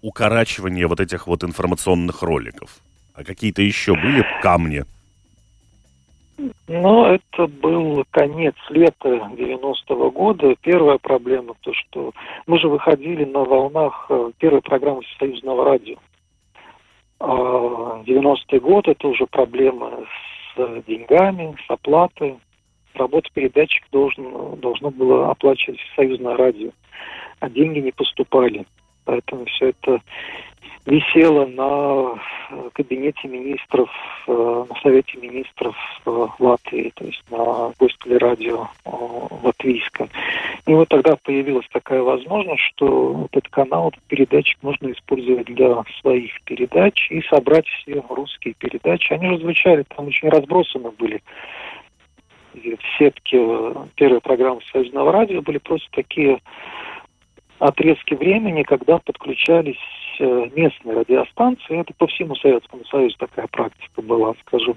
укорачивание 0.06 0.86
вот 0.86 1.00
этих 1.00 1.26
вот 1.26 1.42
информационных 1.42 2.22
роликов. 2.22 2.78
А 3.12 3.24
какие-то 3.24 3.62
еще 3.62 3.94
были 3.94 4.24
камни? 4.40 4.84
Ну, 6.68 7.06
это 7.06 7.48
был 7.48 8.04
конец 8.12 8.54
лета 8.68 9.08
90-го 9.08 10.10
года. 10.12 10.54
Первая 10.60 10.98
проблема, 10.98 11.54
то, 11.60 11.72
что 11.72 12.12
мы 12.46 12.60
же 12.60 12.68
выходили 12.68 13.24
на 13.24 13.40
волнах 13.40 14.06
э, 14.08 14.30
первой 14.38 14.62
программы 14.62 15.02
Союзного 15.18 15.64
радио. 15.64 15.96
90-й 17.18 18.58
а, 18.58 18.60
год 18.60 18.86
это 18.86 19.08
уже 19.08 19.26
проблема 19.26 19.90
с 20.54 20.82
деньгами, 20.86 21.56
с 21.66 21.70
оплатой. 21.70 22.36
Работу 22.94 23.28
передатчик 23.32 23.84
должен, 23.90 24.60
должно 24.60 24.90
было 24.90 25.30
оплачивать 25.30 25.80
союзное 25.96 26.36
радио, 26.36 26.70
а 27.40 27.48
деньги 27.48 27.80
не 27.80 27.90
поступали. 27.90 28.66
Поэтому 29.06 29.46
все 29.46 29.68
это 29.68 30.00
висело 30.84 31.46
на 31.46 32.20
э, 32.50 32.70
кабинете 32.72 33.26
министров, 33.28 33.90
э, 34.28 34.64
на 34.68 34.80
совете 34.80 35.18
министров 35.18 35.74
э, 36.04 36.26
Латвии, 36.38 36.92
то 36.94 37.04
есть 37.04 37.22
на 37.30 37.72
госколе 37.78 38.18
радио 38.18 38.68
латвийском. 39.42 40.08
И 40.66 40.74
вот 40.74 40.88
тогда 40.88 41.16
появилась 41.16 41.66
такая 41.72 42.02
возможность, 42.02 42.62
что 42.74 43.26
этот 43.32 43.48
канал, 43.50 43.88
этот 43.88 44.02
передатчик 44.04 44.58
можно 44.62 44.90
использовать 44.92 45.46
для 45.46 45.82
своих 46.00 46.40
передач 46.42 47.10
и 47.10 47.20
собрать 47.22 47.66
все 47.66 48.02
русские 48.08 48.54
передачи. 48.54 49.12
Они 49.12 49.28
же 49.28 49.38
звучали, 49.38 49.84
там 49.94 50.06
очень 50.06 50.28
разбросаны 50.28 50.90
были 50.92 51.20
в 52.54 52.98
сетке 52.98 53.38
первой 53.96 54.20
программы 54.20 54.60
Союзного 54.72 55.12
радио 55.12 55.42
были 55.42 55.58
просто 55.58 55.86
такие 55.92 56.40
отрезки 57.58 58.14
времени, 58.14 58.62
когда 58.62 58.98
подключались 58.98 59.76
э, 60.18 60.50
местные 60.54 61.00
радиостанции. 61.00 61.80
Это 61.80 61.92
по 61.94 62.06
всему 62.06 62.34
Советскому 62.36 62.84
Союзу 62.86 63.16
такая 63.18 63.46
практика 63.46 64.02
была, 64.02 64.34
скажем, 64.46 64.76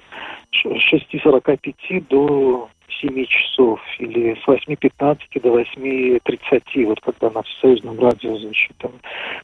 с 0.52 0.66
6.45 0.66 2.08
до 2.10 2.70
7 3.02 3.26
часов 3.26 3.80
или 4.00 4.36
с 4.36 4.48
8.15 4.48 5.18
до 5.42 5.62
8.30, 5.62 6.86
вот 6.86 7.00
когда 7.02 7.30
на 7.30 7.44
Всесоюзном 7.44 8.00
радио 8.00 8.38
звучит 8.38 8.76
там, 8.78 8.92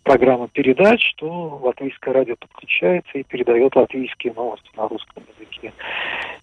программа 0.04 0.48
передач, 0.48 1.13
то 1.17 1.60
латвийское 1.63 2.13
радио 2.13 2.36
подключается 2.36 3.17
и 3.17 3.24
передает 3.24 3.76
латвийские 3.76 4.34
новости 4.34 4.69
на 4.76 4.88
русском 4.88 5.24
языке. 5.38 5.74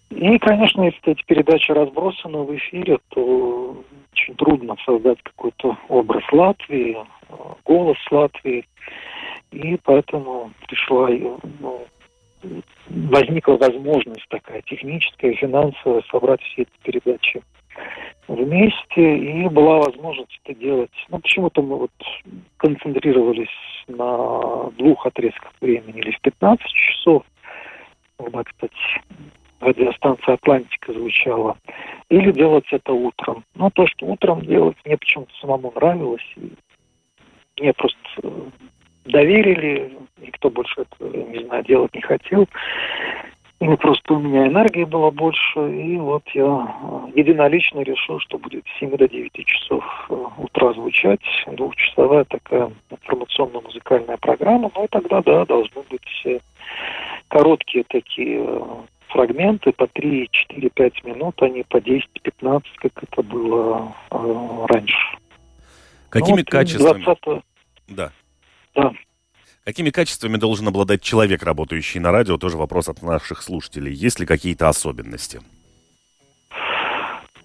И, 0.09 0.37
конечно, 0.39 0.83
если 0.83 1.11
эти 1.11 1.23
передачи 1.25 1.71
разбросаны 1.71 2.43
в 2.43 2.55
эфире, 2.55 2.99
то 3.09 3.83
очень 4.13 4.35
трудно 4.35 4.75
создать 4.85 5.21
какой-то 5.23 5.77
образ 5.89 6.23
Латвии, 6.31 6.97
голос 7.65 7.97
Латвии. 8.11 8.65
И 9.51 9.77
поэтому 9.83 10.51
пришла 10.67 11.09
ну, 11.59 11.85
возникла 12.87 13.57
возможность 13.57 14.27
такая 14.29 14.61
техническая 14.63 15.33
финансовая 15.33 16.03
собрать 16.11 16.41
все 16.41 16.63
эти 16.63 16.71
передачи 16.83 17.41
вместе, 18.27 19.17
и 19.17 19.47
была 19.49 19.77
возможность 19.77 20.39
это 20.43 20.57
делать. 20.57 20.91
Ну, 21.09 21.19
почему-то 21.19 21.61
мы 21.61 21.77
вот 21.77 21.91
концентрировались 22.57 23.47
на 23.87 24.69
двух 24.77 25.05
отрезках 25.05 25.51
времени, 25.59 25.99
или 25.99 26.11
в 26.11 26.21
15 26.21 26.65
часов, 26.67 27.23
когда, 28.17 28.43
кстати, 28.43 28.73
радиостанция 29.63 30.35
«Атлантика» 30.35 30.93
звучала, 30.93 31.57
или 32.09 32.31
делать 32.31 32.65
это 32.71 32.93
утром. 32.93 33.43
Но 33.55 33.69
то, 33.69 33.87
что 33.87 34.05
утром 34.05 34.41
делать, 34.41 34.77
мне 34.85 34.97
почему-то 34.97 35.33
самому 35.39 35.71
нравилось, 35.75 36.35
мне 37.59 37.73
просто 37.73 37.99
доверили, 39.05 39.97
никто 40.21 40.49
больше 40.49 40.81
это, 40.81 41.17
не 41.17 41.45
знаю, 41.45 41.63
делать 41.63 41.93
не 41.93 42.01
хотел. 42.01 42.47
И 43.59 43.75
просто 43.77 44.15
у 44.15 44.19
меня 44.19 44.47
энергии 44.47 44.83
было 44.83 45.09
больше, 45.09 45.59
и 45.71 45.95
вот 45.95 46.23
я 46.33 46.43
э, 46.43 47.17
единолично 47.17 47.79
решил, 47.79 48.19
что 48.19 48.37
будет 48.37 48.65
с 48.65 48.79
7 48.79 48.97
до 48.97 49.07
9 49.07 49.45
часов 49.45 50.05
э, 50.09 50.15
утра 50.37 50.73
звучать 50.73 51.21
двухчасовая 51.47 52.25
такая 52.25 52.71
информационно-музыкальная 52.89 54.17
программа. 54.17 54.69
Ну 54.75 54.83
и 54.83 54.87
тогда, 54.89 55.21
да, 55.21 55.45
должны 55.45 55.81
быть 55.89 56.41
короткие 57.29 57.85
такие 57.85 58.43
э, 58.45 58.61
фрагменты 59.13 59.71
по 59.71 59.87
3, 59.87 60.27
4, 60.31 60.69
5 60.69 61.03
минут, 61.05 61.41
а 61.41 61.47
не 61.47 61.63
по 61.63 61.77
10-15, 61.77 62.63
как 62.75 62.91
это 63.03 63.21
было 63.21 63.95
э, 64.11 64.65
раньше. 64.67 65.17
Какими 66.09 66.39
ну, 66.39 66.45
качествами? 66.45 67.03
20... 67.03 67.43
Да. 67.89 68.11
Да. 68.75 68.91
Какими 69.63 69.91
качествами 69.91 70.37
должен 70.37 70.67
обладать 70.67 71.01
человек, 71.01 71.43
работающий 71.43 71.99
на 71.99 72.11
радио? 72.11 72.37
Тоже 72.37 72.57
вопрос 72.57 72.89
от 72.89 73.01
наших 73.01 73.41
слушателей. 73.41 73.93
Есть 73.93 74.19
ли 74.19 74.25
какие-то 74.25 74.67
особенности? 74.67 75.39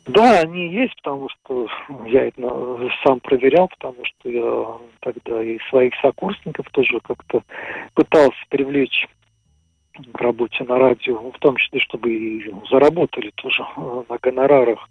Да, 0.07 0.41
они 0.41 0.73
есть, 0.73 0.97
потому 1.03 1.29
что 1.29 1.69
я 2.07 2.27
это 2.27 2.91
сам 3.05 3.21
проверял, 3.21 3.69
потому 3.69 4.03
что 4.05 4.29
я 4.31 4.79
тогда 5.01 5.43
и 5.45 5.59
своих 5.69 5.93
сокурсников 6.01 6.67
тоже 6.71 6.99
как-то 7.01 7.43
пытался 7.95 8.39
привлечь 8.49 9.07
работе 10.59 10.65
на 10.65 10.79
радио, 10.79 11.31
в 11.31 11.39
том 11.39 11.57
числе, 11.57 11.81
чтобы 11.81 12.13
и 12.13 12.55
заработали 12.71 13.31
тоже 13.37 13.63
э, 13.77 14.03
на 14.09 14.19
гонорарах. 14.21 14.89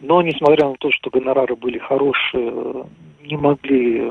Но, 0.00 0.22
несмотря 0.22 0.68
на 0.68 0.74
то, 0.76 0.90
что 0.90 1.10
гонорары 1.10 1.56
были 1.56 1.78
хорошие, 1.78 2.86
не 3.22 3.36
могли 3.36 4.00
э, 4.00 4.10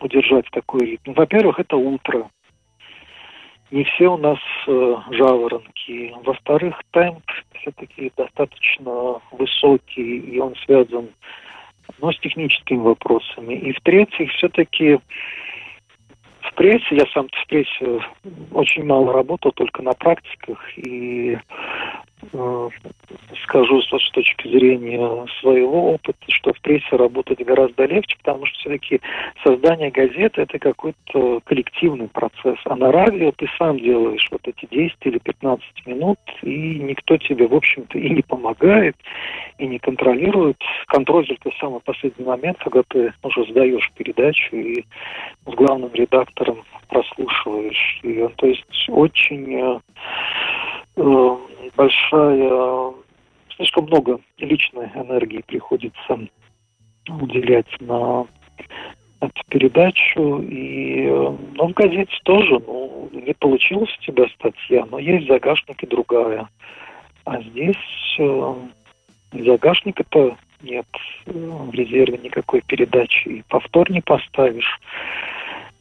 удержать 0.00 0.46
такой 0.52 0.80
ритм. 0.80 1.12
Во-первых, 1.12 1.60
это 1.60 1.76
утро. 1.76 2.28
Не 3.70 3.84
все 3.84 4.08
у 4.08 4.16
нас 4.16 4.38
э, 4.66 4.96
жаворонки. 5.10 6.14
Во-вторых, 6.24 6.80
темп 6.92 7.24
все-таки 7.54 8.12
достаточно 8.16 9.20
высокий, 9.32 10.18
и 10.18 10.38
он 10.40 10.54
связан 10.64 11.08
ну, 12.00 12.12
с 12.12 12.18
техническими 12.18 12.78
вопросами. 12.78 13.54
И 13.54 13.72
в-третьих, 13.72 14.32
все-таки 14.32 14.98
в 16.50 16.54
прессе, 16.54 16.96
я 16.96 17.06
сам 17.12 17.28
в 17.28 17.46
прессе 17.48 18.00
очень 18.52 18.84
мало 18.84 19.12
работал, 19.12 19.52
только 19.52 19.82
на 19.82 19.92
практиках, 19.92 20.58
и 20.76 21.38
скажу 23.44 23.82
с 23.82 24.10
точки 24.10 24.48
зрения 24.48 25.26
своего 25.40 25.92
опыта, 25.92 26.18
что 26.28 26.52
в 26.52 26.60
прессе 26.60 26.96
работать 26.96 27.44
гораздо 27.44 27.86
легче, 27.86 28.16
потому 28.22 28.46
что 28.46 28.58
все-таки 28.58 29.00
создание 29.44 29.90
газеты– 29.90 30.42
это 30.42 30.58
какой-то 30.58 31.40
коллективный 31.44 32.08
процесс. 32.08 32.58
А 32.64 32.76
на 32.76 32.92
радио 32.92 33.32
ты 33.32 33.48
сам 33.58 33.78
делаешь 33.78 34.26
вот 34.30 34.46
эти 34.46 34.66
10 34.70 34.96
или 35.02 35.18
15 35.18 35.86
минут, 35.86 36.18
и 36.42 36.78
никто 36.78 37.16
тебе, 37.16 37.46
в 37.46 37.54
общем-то, 37.54 37.98
и 37.98 38.10
не 38.10 38.22
помогает, 38.22 38.96
и 39.58 39.66
не 39.66 39.78
контролирует. 39.78 40.58
Контроль 40.86 41.26
только 41.26 41.50
в 41.50 41.58
самый 41.58 41.80
последний 41.80 42.24
момент, 42.24 42.58
когда 42.58 42.82
ты 42.88 43.12
уже 43.22 43.44
сдаешь 43.50 43.90
передачу 43.96 44.56
и 44.56 44.84
с 45.46 45.54
главным 45.54 45.90
редактором 45.92 46.64
прослушиваешь 46.88 48.00
ее. 48.02 48.28
То 48.36 48.46
есть 48.46 48.88
очень 48.88 49.80
э, 50.96 51.02
э 51.02 51.70
большая, 51.76 52.92
слишком 53.56 53.84
много 53.84 54.20
личной 54.38 54.86
энергии 54.94 55.42
приходится 55.46 56.18
уделять 57.08 57.80
на 57.80 58.26
эту 59.20 59.42
передачу. 59.48 60.40
И 60.42 61.06
ну, 61.06 61.68
в 61.68 61.72
газете 61.72 62.12
тоже, 62.24 62.58
ну, 62.66 63.08
не 63.12 63.34
получилось 63.34 63.90
у 63.98 64.02
тебя 64.02 64.26
статья, 64.28 64.86
но 64.90 64.98
есть 64.98 65.28
загашник 65.28 65.82
и 65.82 65.86
другая. 65.86 66.48
А 67.24 67.40
здесь 67.42 67.76
э, 68.18 68.54
загашника-то 69.32 70.36
нет 70.62 70.86
э, 71.26 71.32
в 71.32 71.72
резерве 71.72 72.18
никакой 72.18 72.62
передачи, 72.62 73.28
и 73.28 73.44
повтор 73.48 73.90
не 73.90 74.00
поставишь. 74.00 74.80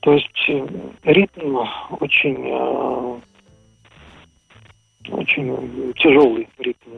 То 0.02 0.14
есть 0.14 0.50
э, 0.50 0.68
ритм 1.04 1.58
очень 2.00 2.38
э, 2.46 3.20
очень 5.12 5.94
тяжелый 5.96 6.48
ритм 6.58 6.98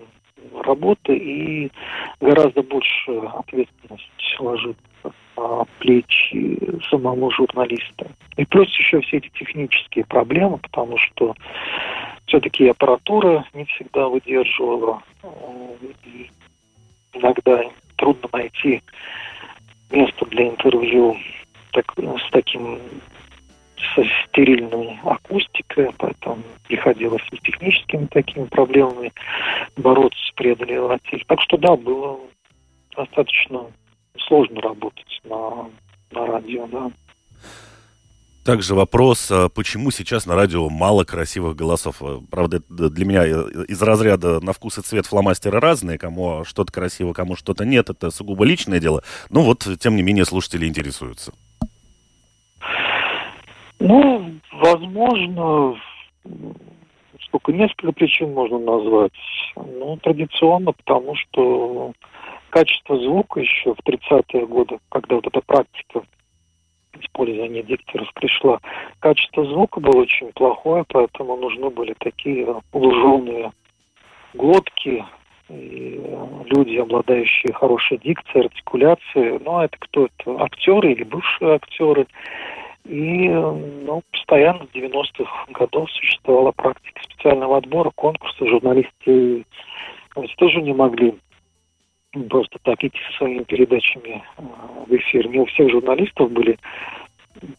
работы 0.64 1.16
и 1.16 1.72
гораздо 2.20 2.64
больше 2.64 3.12
ответственность 3.12 4.40
ложится 4.40 4.82
на 5.38 5.66
плечи 5.80 6.58
самого 6.90 7.32
журналиста. 7.32 8.08
И 8.38 8.46
плюс 8.46 8.68
еще 8.70 9.02
все 9.02 9.18
эти 9.18 9.30
технические 9.30 10.06
проблемы, 10.06 10.58
потому 10.58 10.98
что 10.98 11.36
все-таки 12.26 12.68
аппаратура 12.68 13.46
не 13.54 13.66
всегда 13.66 14.08
выдерживала. 14.08 15.02
И 16.06 16.30
иногда 17.14 17.64
трудно 17.98 18.30
найти 18.34 18.82
место 19.92 20.26
для 20.28 20.48
интервью 20.48 21.18
так, 21.72 21.94
с 21.98 22.32
таким 22.32 22.80
со 23.96 24.04
стерильной 24.28 25.00
акустикой, 25.04 25.90
поэтому 25.98 26.44
приходилось 26.68 27.22
с 27.24 27.42
техническими 27.42 28.06
такими 28.08 28.46
проблемами 28.46 29.12
бороться, 29.78 30.32
преодолевать 30.36 31.02
их. 31.12 31.26
Так 31.28 31.42
что 31.42 31.58
да, 31.58 31.76
было 31.76 32.20
достаточно 32.96 33.66
сложно 34.28 34.62
работать 34.62 35.22
на, 35.24 35.70
на 36.12 36.28
радио, 36.28 36.68
да. 36.68 36.92
Также 38.44 38.74
вопрос, 38.74 39.30
а 39.30 39.50
почему 39.50 39.92
сейчас 39.92 40.26
на 40.26 40.34
радио 40.36 40.68
мало 40.68 41.04
красивых 41.04 41.56
голосов? 41.56 42.02
Правда, 42.32 42.60
для 42.70 43.06
меня 43.06 43.24
из 43.24 43.80
разряда 43.84 44.40
на 44.40 44.52
вкус 44.54 44.80
и 44.80 44.82
цвет 44.82 45.06
фломастеры 45.06 45.60
разные, 45.60 46.00
кому 46.00 46.44
что-то 46.44 46.72
красиво, 46.72 47.14
кому 47.14 47.36
что-то 47.36 47.66
нет, 47.66 47.92
это 47.92 48.10
сугубо 48.10 48.44
личное 48.44 48.80
дело. 48.80 49.04
Но 49.30 49.44
вот, 49.44 49.68
тем 49.80 49.96
не 49.96 50.02
менее, 50.02 50.26
слушатели 50.26 50.66
интересуются. 50.66 51.34
Ну, 53.82 54.34
возможно, 54.52 55.76
сколько, 57.26 57.52
несколько 57.52 57.92
причин 57.94 58.32
можно 58.32 58.60
назвать. 58.60 59.12
Ну, 59.56 59.98
традиционно, 59.98 60.72
потому 60.72 61.16
что 61.16 61.92
качество 62.52 62.96
звука 63.00 63.40
еще 63.40 63.74
в 63.74 63.80
30-е 63.80 64.46
годы, 64.46 64.78
когда 64.90 65.16
вот 65.16 65.26
эта 65.26 65.42
практика 65.42 66.04
использования 67.00 67.64
дикторов 67.64 68.14
пришла, 68.14 68.60
качество 69.00 69.46
звука 69.46 69.80
было 69.80 70.02
очень 70.02 70.32
плохое, 70.34 70.84
поэтому 70.88 71.38
нужны 71.38 71.72
были 71.72 71.96
такие 71.98 72.62
луженые 72.74 73.52
глотки, 74.36 75.04
и 75.50 76.00
люди, 76.46 76.78
обладающие 76.78 77.52
хорошей 77.54 77.98
дикцией, 77.98 78.46
артикуляцией. 78.46 79.40
Ну, 79.44 79.58
а 79.58 79.66
это 79.66 79.78
кто 79.80 80.06
это? 80.06 80.44
Актеры 80.44 80.92
или 80.92 81.04
бывшие 81.04 81.56
актеры. 81.56 82.06
И 82.86 83.30
ну, 83.30 84.02
постоянно 84.12 84.66
с 84.66 84.76
90-х 84.76 85.46
годов 85.50 85.92
существовала 85.92 86.52
практика 86.52 87.02
специального 87.04 87.58
отбора, 87.58 87.92
конкурса. 87.96 88.48
Журналисты 88.48 89.46
ведь 90.16 90.36
тоже 90.36 90.62
не 90.62 90.74
могли 90.74 91.16
просто 92.30 92.60
так 92.64 92.84
идти 92.84 93.00
со 93.08 93.18
своими 93.18 93.44
передачами 93.44 94.24
э, 94.38 94.42
в 94.88 94.94
эфир. 94.94 95.28
Не 95.30 95.40
у 95.40 95.46
всех 95.46 95.70
журналистов 95.72 96.32
были 96.32 96.58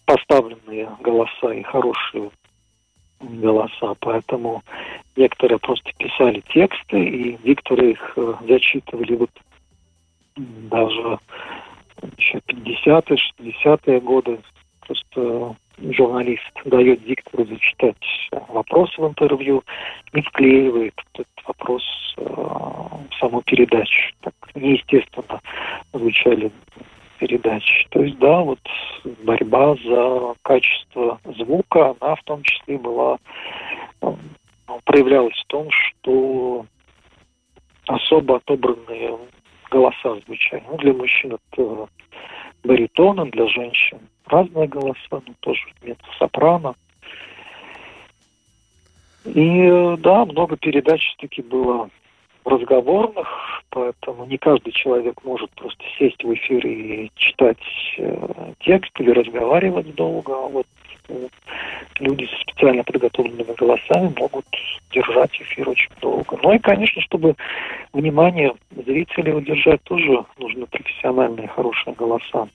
поставленные 0.04 0.90
голоса 1.00 1.52
и 1.54 1.62
хорошие 1.62 2.30
голоса, 3.20 3.94
поэтому 4.00 4.62
некоторые 5.16 5.58
просто 5.58 5.90
писали 5.96 6.42
тексты, 6.52 7.02
и 7.02 7.38
дикторы 7.44 7.92
их 7.92 8.12
э, 8.16 8.34
зачитывали 8.46 9.14
вот 9.14 9.30
даже 10.36 11.18
еще 12.16 12.38
50-е, 12.38 13.18
60-е 13.40 14.00
годы 14.00 14.38
Просто 14.92 15.56
журналист 15.78 16.52
дает 16.66 17.02
диктору 17.04 17.46
зачитать 17.46 17.96
вопрос 18.48 18.90
в 18.98 19.06
интервью 19.06 19.64
и 20.12 20.20
вклеивает 20.20 20.94
этот 21.14 21.28
вопрос 21.46 21.82
э, 22.18 22.22
в 22.22 23.14
саму 23.18 23.40
передачу. 23.42 24.12
Так 24.20 24.34
неестественно 24.54 25.40
звучали 25.94 26.52
передачи. 27.18 27.86
То 27.90 28.02
есть, 28.02 28.18
да, 28.18 28.40
вот 28.40 28.60
борьба 29.24 29.76
за 29.76 30.34
качество 30.42 31.18
звука, 31.38 31.94
она 31.98 32.14
в 32.16 32.22
том 32.24 32.42
числе 32.42 32.76
была 32.76 33.16
э, 34.02 34.14
проявлялась 34.84 35.40
в 35.42 35.46
том, 35.46 35.68
что 35.70 36.66
особо 37.86 38.36
отобранные 38.36 39.18
голоса 39.70 40.16
звучали. 40.26 40.62
Ну, 40.68 40.76
для 40.76 40.92
мужчин 40.92 41.38
это 41.54 41.88
баритоном, 42.62 43.30
для 43.30 43.46
женщин 43.46 43.98
разные 44.26 44.68
голоса, 44.68 44.98
но 45.10 45.34
тоже 45.40 45.62
меццо-сопрано. 45.82 46.74
И 49.24 49.96
да, 49.98 50.24
много 50.24 50.56
передач 50.56 51.00
все-таки 51.00 51.42
было 51.42 51.88
разговорных, 52.44 53.62
поэтому 53.70 54.26
не 54.26 54.36
каждый 54.36 54.72
человек 54.72 55.22
может 55.24 55.50
просто 55.50 55.82
сесть 55.98 56.22
в 56.24 56.34
эфир 56.34 56.66
и 56.66 57.10
читать 57.14 57.58
э, 57.98 58.52
текст 58.60 58.90
или 58.98 59.10
разговаривать 59.10 59.94
долго. 59.94 60.32
А 60.32 60.48
вот 60.48 60.66
э, 61.08 61.28
люди 62.00 62.24
с 62.24 62.40
специально 62.40 62.82
подготовленными 62.82 63.54
голосами 63.56 64.12
могут 64.18 64.46
держать 64.90 65.40
эфир 65.40 65.68
очень 65.68 65.90
долго. 66.00 66.36
Ну 66.42 66.52
и, 66.52 66.58
конечно, 66.58 67.00
чтобы 67.02 67.36
внимание 67.92 68.52
зрителей 68.70 69.32
удержать, 69.34 69.82
тоже 69.84 70.24
нужны 70.38 70.66
профессиональные 70.66 71.46
хорошие 71.46 71.94
голоса. 71.94 72.48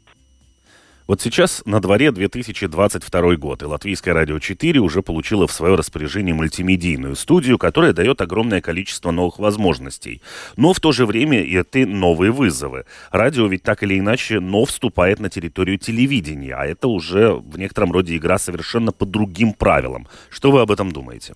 Вот 1.07 1.21
сейчас 1.21 1.63
на 1.65 1.79
дворе 1.79 2.11
2022 2.11 3.35
год, 3.37 3.63
и 3.63 3.65
Латвийское 3.65 4.13
радио 4.13 4.39
4 4.39 4.81
уже 4.81 5.01
получило 5.01 5.47
в 5.47 5.53
свое 5.53 5.75
распоряжение 5.75 6.35
мультимедийную 6.35 7.15
студию, 7.15 7.57
которая 7.57 7.93
дает 7.93 8.19
огромное 8.19 8.59
количество 8.59 9.11
новых 9.11 9.39
возможностей. 9.39 10.21
Но 10.57 10.73
в 10.73 10.81
то 10.81 10.91
же 10.91 11.05
время 11.05 11.41
это 11.41 11.85
новые 11.85 12.31
вызовы. 12.31 12.83
Радио 13.09 13.47
ведь 13.47 13.63
так 13.63 13.83
или 13.83 13.97
иначе, 13.97 14.41
но 14.41 14.65
вступает 14.65 15.21
на 15.21 15.29
территорию 15.29 15.77
телевидения, 15.77 16.53
а 16.53 16.65
это 16.65 16.89
уже 16.89 17.35
в 17.35 17.57
некотором 17.57 17.93
роде 17.93 18.17
игра 18.17 18.37
совершенно 18.37 18.91
по 18.91 19.05
другим 19.05 19.53
правилам. 19.53 20.07
Что 20.29 20.51
вы 20.51 20.59
об 20.59 20.71
этом 20.71 20.91
думаете? 20.91 21.35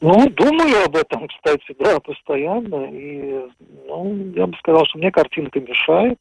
Ну, 0.00 0.30
думаю 0.30 0.84
об 0.84 0.96
этом, 0.96 1.28
кстати, 1.28 1.74
да, 1.78 2.00
постоянно. 2.00 2.90
И, 2.90 3.40
ну, 3.86 4.32
я 4.34 4.46
бы 4.46 4.56
сказал, 4.58 4.86
что 4.86 4.98
мне 4.98 5.10
картинка 5.10 5.60
мешает, 5.60 6.18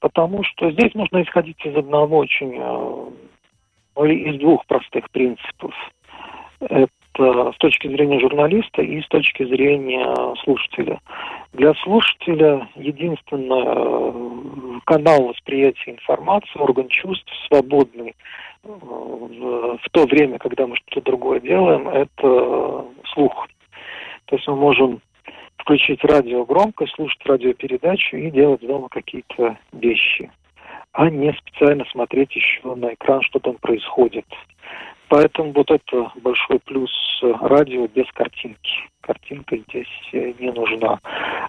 потому 0.00 0.42
что 0.44 0.70
здесь 0.70 0.94
нужно 0.94 1.22
исходить 1.22 1.64
из 1.64 1.76
одного 1.76 2.18
очень, 2.18 2.56
э, 2.56 4.10
из 4.10 4.38
двух 4.40 4.64
простых 4.66 5.10
принципов. 5.10 5.74
Это 6.60 7.52
с 7.52 7.56
точки 7.58 7.88
зрения 7.88 8.20
журналиста 8.20 8.82
и 8.82 9.00
с 9.02 9.08
точки 9.08 9.44
зрения 9.44 10.14
слушателя. 10.44 11.00
Для 11.52 11.74
слушателя 11.74 12.68
единственный 12.76 13.64
э, 13.66 14.80
канал 14.84 15.26
восприятия 15.26 15.92
информации, 15.92 16.58
орган 16.58 16.88
чувств 16.88 17.30
свободный 17.48 18.14
в, 18.62 19.78
в 19.78 19.90
то 19.90 20.06
время, 20.06 20.38
когда 20.38 20.66
мы 20.66 20.76
что-то 20.76 21.00
другое 21.02 21.40
делаем, 21.40 21.88
это 21.88 22.86
слух. 23.12 23.48
То 24.26 24.36
есть 24.36 24.46
мы 24.46 24.56
можем 24.56 25.00
включить 25.68 26.02
радио 26.02 26.46
громко, 26.46 26.86
слушать 26.86 27.20
радиопередачу 27.26 28.16
и 28.16 28.30
делать 28.30 28.62
дома 28.62 28.88
какие-то 28.88 29.58
вещи, 29.72 30.30
а 30.92 31.10
не 31.10 31.30
специально 31.34 31.84
смотреть 31.92 32.34
еще 32.34 32.74
на 32.74 32.94
экран, 32.94 33.20
что 33.20 33.38
там 33.38 33.56
происходит. 33.56 34.24
Поэтому 35.08 35.52
вот 35.52 35.70
это 35.70 36.10
большой 36.22 36.58
плюс 36.60 36.90
радио 37.42 37.86
без 37.86 38.10
картинки. 38.12 38.88
Картинка 39.02 39.58
здесь 39.58 40.10
не 40.12 40.50
нужна. 40.52 41.00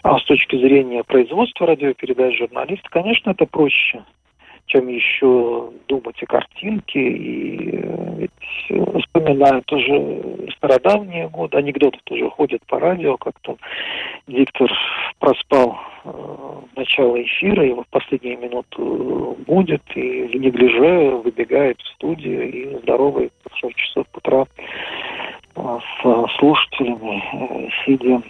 А 0.03 0.19
с 0.19 0.23
точки 0.25 0.57
зрения 0.57 1.05
производства 1.05 1.67
радиопередач 1.67 2.37
журналист, 2.37 2.89
конечно, 2.89 3.31
это 3.31 3.45
проще 3.45 4.03
чем 4.69 4.87
еще 4.87 5.71
думать 5.87 6.21
о 6.21 6.27
картинке. 6.27 6.99
И 6.99 7.71
э, 7.73 8.27
вспоминаю 8.67 9.61
тоже 9.63 10.47
стародавние 10.57 11.29
годы, 11.29 11.57
анекдоты 11.57 11.99
тоже 12.03 12.29
ходят 12.29 12.65
по 12.67 12.79
радио, 12.79 13.17
как-то 13.17 13.57
диктор 14.27 14.71
проспал 15.19 15.77
э, 16.03 16.11
начало 16.75 17.21
эфира, 17.21 17.65
его 17.65 17.83
в 17.83 17.87
последнюю 17.87 18.39
минуту 18.39 19.37
будет, 19.45 19.81
и 19.95 20.23
в 20.23 20.35
неглиже 20.35 21.17
выбегает 21.17 21.79
в 21.81 21.87
студию 21.87 22.51
и 22.51 22.77
здоровый 22.79 23.31
в 23.49 23.57
6 23.57 23.75
часов 23.75 24.07
утра 24.13 24.45
э, 25.55 25.79
с 26.01 26.37
слушателями, 26.37 27.23
э, 27.33 27.69
сидя 27.85 28.21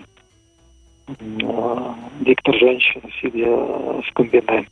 диктор 2.19 2.55
женщина, 2.55 3.01
сидя 3.19 3.47
в 3.47 4.13
комбине. 4.13 4.67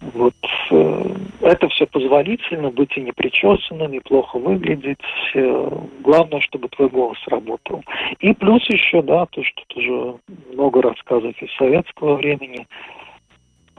Вот 0.00 0.34
э, 0.70 1.04
это 1.40 1.68
все 1.68 1.86
позволительно, 1.86 2.70
быть 2.70 2.96
и 2.96 3.00
не 3.00 3.12
причесанным, 3.12 3.92
и 3.92 4.00
плохо 4.00 4.38
выглядеть. 4.38 4.98
Э, 5.34 5.70
главное, 6.00 6.40
чтобы 6.40 6.68
твой 6.68 6.88
голос 6.88 7.18
работал. 7.28 7.82
И 8.18 8.34
плюс 8.34 8.62
еще, 8.68 9.02
да, 9.02 9.26
то, 9.26 9.42
что 9.42 9.62
тоже 9.68 10.16
много 10.52 10.82
рассказов 10.82 11.40
из 11.40 11.54
советского 11.56 12.16
времени, 12.16 12.66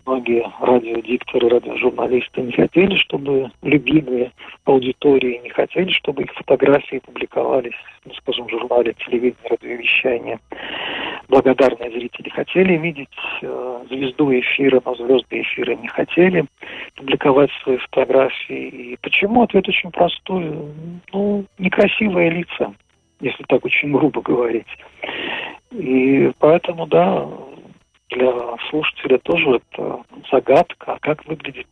многие 0.05 0.45
радиодикторы, 0.61 1.49
радиожурналисты 1.49 2.41
не 2.41 2.51
хотели, 2.53 2.95
чтобы 2.95 3.51
любимые 3.61 4.32
аудитории 4.66 5.41
не 5.43 5.49
хотели, 5.49 5.89
чтобы 5.91 6.24
их 6.24 6.34
фотографии 6.34 6.99
публиковались, 6.99 7.76
ну, 8.05 8.13
скажем, 8.13 8.47
в 8.47 8.51
журнале 8.51 8.93
телевидения, 9.05 9.49
радиовещания. 9.49 10.39
Благодарные 11.28 11.91
зрители 11.91 12.30
хотели 12.30 12.78
видеть 12.78 13.09
э, 13.41 13.84
звезду 13.89 14.32
эфира, 14.32 14.82
но 14.86 14.95
звезды 14.95 15.41
эфира 15.41 15.76
не 15.76 15.88
хотели 15.88 16.45
публиковать 16.95 17.49
свои 17.63 17.78
фотографии. 17.78 18.67
И 18.67 18.97
почему? 19.01 19.43
Ответ 19.43 19.67
очень 19.67 19.91
простой. 19.91 20.51
Ну, 21.11 21.45
некрасивые 21.57 22.30
лица, 22.30 22.73
если 23.21 23.43
так 23.47 23.65
очень 23.65 23.91
грубо 23.91 24.21
говорить. 24.21 24.67
И 25.71 26.32
поэтому, 26.39 26.86
да, 26.86 27.28
для 28.09 28.32
слушателя 28.69 29.17
тоже 29.19 29.61
это 29.73 30.03
загадка, 30.32 30.93
а 30.93 30.99
как 30.99 31.26
выглядит 31.26 31.67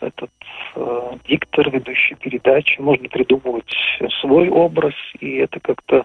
этот 0.00 0.30
э, 0.76 1.10
диктор, 1.28 1.70
ведущий 1.70 2.14
передачи. 2.14 2.80
Можно 2.80 3.08
придумывать 3.08 3.72
свой 4.20 4.48
образ, 4.48 4.94
и 5.20 5.36
это 5.36 5.58
как-то 5.60 6.04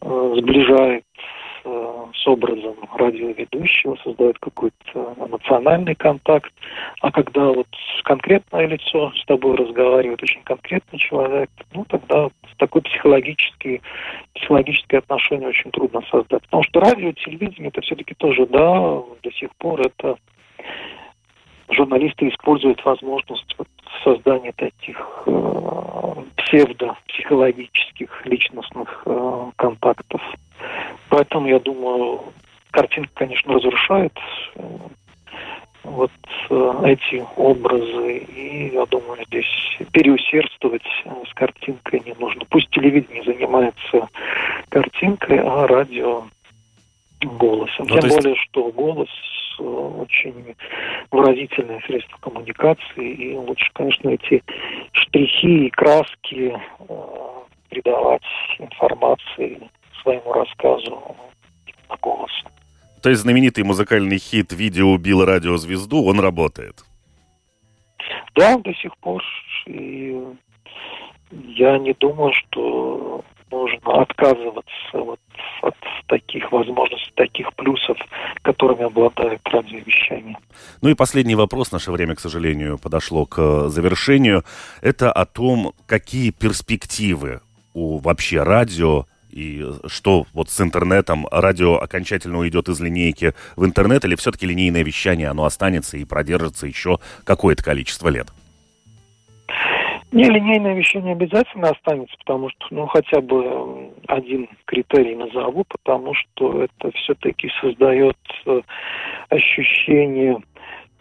э, 0.00 0.34
сближает 0.38 1.04
с 2.14 2.26
образом 2.26 2.76
радиоведущего, 2.94 3.96
создает 4.04 4.38
какой-то 4.38 5.14
эмоциональный 5.18 5.94
контакт. 5.94 6.52
А 7.00 7.10
когда 7.10 7.46
вот 7.46 7.66
конкретное 8.04 8.66
лицо 8.66 9.12
с 9.16 9.24
тобой 9.26 9.56
разговаривает, 9.56 10.22
очень 10.22 10.42
конкретный 10.42 10.98
человек, 10.98 11.50
ну 11.72 11.84
тогда 11.88 12.28
такой 12.58 12.82
психологический, 12.82 13.82
психологическое 14.34 14.98
отношение 14.98 15.48
очень 15.48 15.70
трудно 15.70 16.02
создать. 16.10 16.42
Потому 16.42 16.62
что 16.62 16.80
радио, 16.80 17.12
телевидение, 17.12 17.68
это 17.68 17.80
все-таки 17.80 18.14
тоже, 18.14 18.46
да, 18.46 19.02
до 19.22 19.32
сих 19.32 19.54
пор 19.56 19.80
это 19.80 20.16
журналисты 21.70 22.28
используют 22.28 22.84
возможность 22.84 23.54
вот 23.58 23.68
создания 24.02 24.52
таких 24.52 24.96
э, 25.26 26.14
псевдо-психологических 26.36 28.26
личностных 28.26 29.02
э, 29.06 29.50
контактов. 29.56 30.20
Поэтому, 31.08 31.48
я 31.48 31.58
думаю, 31.60 32.20
картинка, 32.70 33.10
конечно, 33.14 33.54
разрушает 33.54 34.12
э, 34.56 34.62
вот 35.84 36.10
эти 36.50 37.24
образы. 37.36 38.18
И 38.18 38.70
я 38.74 38.86
думаю, 38.86 39.24
здесь 39.26 39.78
переусердствовать 39.92 40.86
с 41.28 41.34
картинкой 41.34 42.02
не 42.04 42.14
нужно. 42.18 42.42
Пусть 42.48 42.70
телевидение 42.70 43.22
занимается 43.22 44.08
картинкой, 44.68 45.40
а 45.40 45.66
радио 45.66 46.24
голосом. 47.20 47.86
Ну, 47.88 47.94
Тем 48.00 48.04
есть... 48.04 48.16
более, 48.16 48.36
что 48.36 48.70
голос 48.72 49.08
очень 49.58 50.54
выразительное 51.10 51.80
средство 51.86 52.16
коммуникации, 52.18 53.12
и 53.12 53.36
лучше, 53.36 53.70
конечно, 53.72 54.10
эти 54.10 54.42
штрихи 54.92 55.66
и 55.66 55.70
краски 55.70 56.58
придавать 57.70 58.22
информации 58.58 59.60
своему 60.02 60.32
рассказу 60.32 61.16
на 61.88 61.96
голос. 61.96 62.32
То 63.02 63.10
есть 63.10 63.22
знаменитый 63.22 63.64
музыкальный 63.64 64.18
хит 64.18 64.52
«Видео 64.52 64.88
убил 64.88 65.24
радиозвезду», 65.24 66.04
он 66.04 66.20
работает? 66.20 66.84
Да, 68.34 68.58
до 68.58 68.74
сих 68.74 68.96
пор. 68.98 69.22
И 69.66 70.16
я 71.30 71.78
не 71.78 71.92
думаю, 71.94 72.32
что 72.32 73.24
нужно 73.50 74.02
отказываться 74.02 74.66
вот 74.92 75.20
от 75.62 75.74
таких 76.08 76.50
возможностей, 76.52 77.12
таких 77.14 77.52
плюсов, 77.54 77.96
которыми 78.42 78.84
обладает 78.84 79.40
радиовещание. 79.44 80.36
Ну 80.82 80.90
и 80.90 80.94
последний 80.94 81.34
вопрос. 81.34 81.72
Наше 81.72 81.92
время, 81.92 82.14
к 82.14 82.20
сожалению, 82.20 82.78
подошло 82.78 83.26
к 83.26 83.68
завершению. 83.68 84.44
Это 84.82 85.12
о 85.12 85.26
том, 85.26 85.72
какие 85.86 86.30
перспективы 86.30 87.40
у 87.74 87.98
вообще 87.98 88.42
радио 88.42 89.06
и 89.30 89.62
что 89.86 90.26
вот 90.32 90.48
с 90.48 90.60
интернетом, 90.62 91.26
радио 91.30 91.76
окончательно 91.76 92.38
уйдет 92.38 92.70
из 92.70 92.80
линейки 92.80 93.34
в 93.54 93.66
интернет, 93.66 94.04
или 94.06 94.14
все-таки 94.14 94.46
линейное 94.46 94.82
вещание, 94.82 95.28
оно 95.28 95.44
останется 95.44 95.98
и 95.98 96.04
продержится 96.04 96.66
еще 96.66 97.00
какое-то 97.24 97.62
количество 97.62 98.08
лет? 98.08 98.28
Не, 100.12 100.24
линейное 100.24 100.74
вещание 100.74 101.12
обязательно 101.12 101.70
останется, 101.70 102.16
потому 102.18 102.48
что, 102.50 102.66
ну, 102.70 102.86
хотя 102.86 103.20
бы 103.20 103.90
один 104.06 104.48
критерий 104.64 105.16
назову, 105.16 105.64
потому 105.64 106.14
что 106.14 106.62
это 106.62 106.90
все-таки 106.92 107.50
создает 107.60 108.16
э, 108.46 108.60
ощущение 109.28 110.38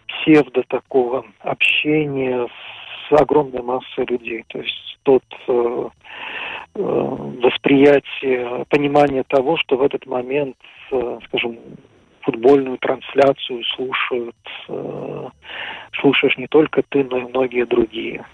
псевдо 0.07 0.63
такого 0.63 1.25
общения 1.41 2.47
с 2.47 3.21
огромной 3.21 3.61
массой 3.61 4.05
людей. 4.07 4.43
То 4.47 4.59
есть 4.59 4.97
тот 5.03 5.23
э, 5.47 5.89
Э, 6.77 6.81
восприятие, 6.81 8.65
понимание 8.69 9.23
того, 9.23 9.55
что 9.57 9.77
в 9.77 9.81
этот 9.81 10.05
момент, 10.05 10.57
э, 10.91 11.19
скажем, 11.27 11.57
футбольную 12.21 12.77
трансляцию 12.79 13.63
слушают, 13.75 14.35
э, 14.67 15.27
слушаешь 16.01 16.37
не 16.37 16.47
только 16.47 16.83
ты, 16.89 17.05
но 17.05 17.19
и 17.19 17.29
многие 17.29 17.65
другие. 17.65 18.25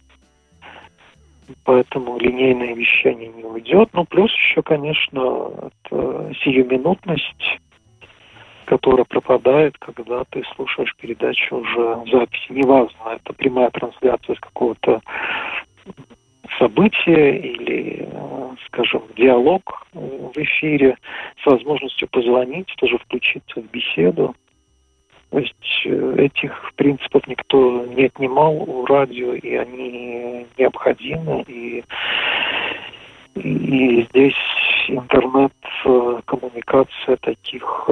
Поэтому 1.64 2.18
линейное 2.18 2.74
вещание 2.74 3.30
не 3.30 3.44
уйдет. 3.44 3.90
Ну, 3.94 4.06
плюс 4.06 4.32
еще, 4.34 4.62
конечно, 4.62 5.72
это 5.90 6.34
сиюминутность, 6.44 7.60
которая 8.66 9.06
пропадает, 9.06 9.78
когда 9.80 10.24
ты 10.30 10.44
слушаешь 10.56 10.96
передачу 10.96 11.58
уже 11.58 11.96
в 11.96 12.08
записи. 12.12 12.52
Неважно, 12.52 13.16
это 13.16 13.34
прямая 13.34 13.70
трансляция 13.70 14.36
с 14.36 14.40
какого-то 14.40 15.02
событие 16.58 17.40
или, 17.40 18.08
э, 18.12 18.50
скажем, 18.68 19.04
диалог 19.16 19.88
в 19.94 20.32
эфире 20.36 20.98
с 21.42 21.46
возможностью 21.46 22.08
позвонить, 22.10 22.74
тоже 22.78 22.98
включиться 22.98 23.62
в 23.62 23.72
беседу. 23.72 24.36
То 25.32 25.40
есть 25.40 25.82
э, 25.86 26.16
этих 26.18 26.74
принципов 26.76 27.26
никто 27.26 27.86
не 27.86 28.04
отнимал 28.06 28.58
у 28.58 28.86
радио, 28.86 29.34
и 29.34 29.56
они 29.56 30.46
необходимы. 30.58 31.44
И 31.48 31.84
И 33.36 34.06
здесь 34.10 34.36
интернет-коммуникация 34.90 37.16
таких 37.18 37.90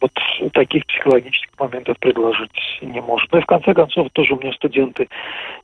вот 0.00 0.12
таких 0.52 0.86
психологических 0.86 1.58
моментов 1.58 1.98
предложить 1.98 2.78
не 2.82 3.00
может. 3.00 3.30
Ну 3.32 3.38
и 3.38 3.42
в 3.42 3.46
конце 3.46 3.74
концов 3.74 4.08
тоже 4.12 4.34
у 4.34 4.40
меня 4.40 4.52
студенты 4.52 5.08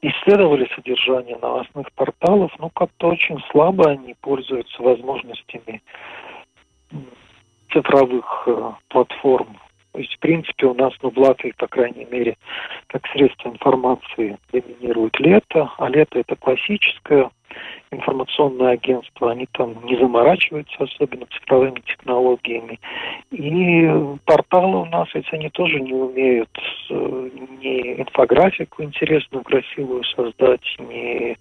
исследовали 0.02 0.68
содержание 0.74 1.38
новостных 1.40 1.92
порталов, 1.92 2.52
ну 2.58 2.70
как-то 2.70 3.08
очень 3.08 3.38
слабо 3.50 3.90
они 3.90 4.14
пользуются 4.20 4.82
возможностями 4.82 5.82
цифровых 7.74 8.44
э, 8.46 8.72
платформ. 8.88 9.58
То 9.92 10.00
есть, 10.00 10.14
в 10.14 10.18
принципе, 10.18 10.66
у 10.66 10.74
нас, 10.74 10.92
ну, 11.02 11.10
в 11.10 11.18
Латвии, 11.18 11.54
по 11.56 11.68
крайней 11.68 12.04
мере, 12.06 12.36
как 12.88 13.06
средство 13.08 13.48
информации 13.48 14.38
доминирует 14.52 15.18
лето, 15.20 15.70
а 15.78 15.88
лето 15.88 16.18
это 16.18 16.34
классическое 16.34 17.30
информационное 17.92 18.72
агентство, 18.72 19.30
они 19.30 19.46
там 19.52 19.84
не 19.84 19.96
заморачиваются 19.96 20.82
особенно 20.82 21.26
цифровыми 21.26 21.80
технологиями. 21.80 22.80
И 23.34 23.90
порталы 24.26 24.82
у 24.82 24.84
нас, 24.84 25.08
ведь 25.12 25.26
они 25.32 25.50
тоже 25.50 25.80
не 25.80 25.92
умеют 25.92 26.56
э, 26.88 27.30
ни 27.60 28.00
инфографику 28.00 28.84
интересную, 28.84 29.42
красивую 29.42 30.04
создать, 30.04 30.64
ни 30.78 31.36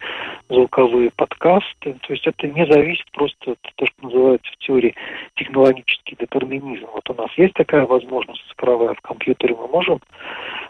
звуковые 0.49 1.11
подкасты. 1.15 1.93
То 2.01 2.13
есть 2.13 2.25
это 2.25 2.47
не 2.47 2.65
зависит 2.65 3.05
просто 3.11 3.51
от 3.51 3.61
того, 3.61 3.87
что 3.87 4.07
называется 4.07 4.51
в 4.53 4.57
теории 4.57 4.95
технологический 5.35 6.15
детерминизм. 6.19 6.87
Вот 6.93 7.07
у 7.11 7.13
нас 7.13 7.29
есть 7.37 7.53
такая 7.53 7.85
возможность 7.85 8.43
цифровая 8.49 8.95
в 8.95 9.01
компьютере, 9.01 9.55
мы 9.55 9.67
можем 9.67 9.99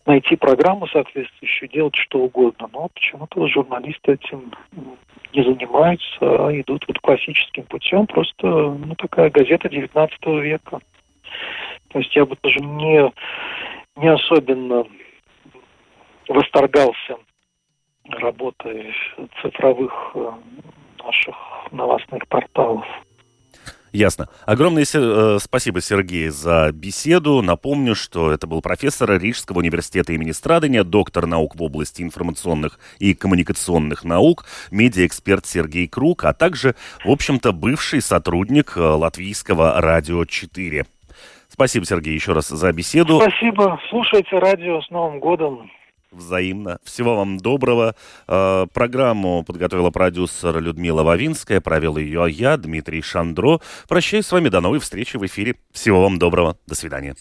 найти 0.05 0.35
программу 0.35 0.87
соответствующую, 0.87 1.69
делать 1.69 1.95
что 1.95 2.19
угодно. 2.19 2.67
Но 2.73 2.89
почему-то 2.93 3.47
журналисты 3.47 4.13
этим 4.13 4.51
не 5.33 5.41
занимаются, 5.41 6.17
а 6.21 6.51
идут 6.51 6.83
вот 6.85 6.99
классическим 6.99 7.63
путем, 7.63 8.07
просто 8.07 8.45
ну, 8.45 8.93
такая 8.97 9.29
газета 9.29 9.69
19 9.69 10.25
века. 10.43 10.79
То 11.89 11.99
есть 11.99 12.15
я 12.15 12.25
бы 12.25 12.35
тоже 12.35 12.59
не, 12.59 13.11
не 13.97 14.07
особенно 14.07 14.85
восторгался 16.27 17.17
работой 18.09 18.93
цифровых 19.41 20.11
э, 20.15 20.31
наших 21.03 21.35
новостных 21.71 22.27
порталов. 22.27 22.85
Ясно. 23.93 24.27
Огромное 24.47 24.85
э, 24.91 25.37
спасибо, 25.39 25.79
Сергей, 25.79 26.29
за 26.29 26.71
беседу. 26.73 27.43
Напомню, 27.43 27.93
что 27.93 28.31
это 28.31 28.47
был 28.47 28.59
профессор 28.59 29.21
Рижского 29.21 29.59
университета 29.59 30.13
имени 30.13 30.31
Страдания, 30.31 30.83
доктор 30.83 31.27
наук 31.27 31.55
в 31.55 31.61
области 31.61 32.01
информационных 32.01 32.79
и 32.97 33.13
коммуникационных 33.13 34.03
наук, 34.03 34.45
медиаэксперт 34.71 35.45
Сергей 35.45 35.87
Круг, 35.87 36.25
а 36.25 36.33
также, 36.33 36.75
в 37.05 37.11
общем-то, 37.11 37.51
бывший 37.51 38.01
сотрудник 38.01 38.75
э, 38.75 38.81
латвийского 38.81 39.79
радио 39.79 40.25
4. 40.25 40.87
Спасибо, 41.53 41.85
Сергей, 41.85 42.15
еще 42.15 42.33
раз 42.33 42.47
за 42.47 42.73
беседу. 42.73 43.21
Спасибо. 43.21 43.79
Слушайте 43.91 44.39
радио 44.39 44.81
с 44.81 44.89
Новым 44.89 45.19
годом. 45.19 45.69
Взаимно. 46.11 46.79
Всего 46.83 47.15
вам 47.15 47.37
доброго. 47.37 47.95
Э, 48.27 48.65
программу 48.73 49.43
подготовила 49.43 49.91
продюсер 49.91 50.59
Людмила 50.59 51.03
Вавинская, 51.03 51.61
провел 51.61 51.97
ее 51.97 52.25
я, 52.27 52.57
Дмитрий 52.57 53.03
Шандро. 53.03 53.59
Прощаюсь 53.87 54.25
с 54.25 54.31
вами, 54.31 54.49
до 54.49 54.61
новой 54.61 54.79
встречи 54.79 55.17
в 55.17 55.25
эфире. 55.27 55.55
Всего 55.71 56.01
вам 56.01 56.17
доброго. 56.17 56.57
До 56.65 56.73
свидания. 56.73 57.15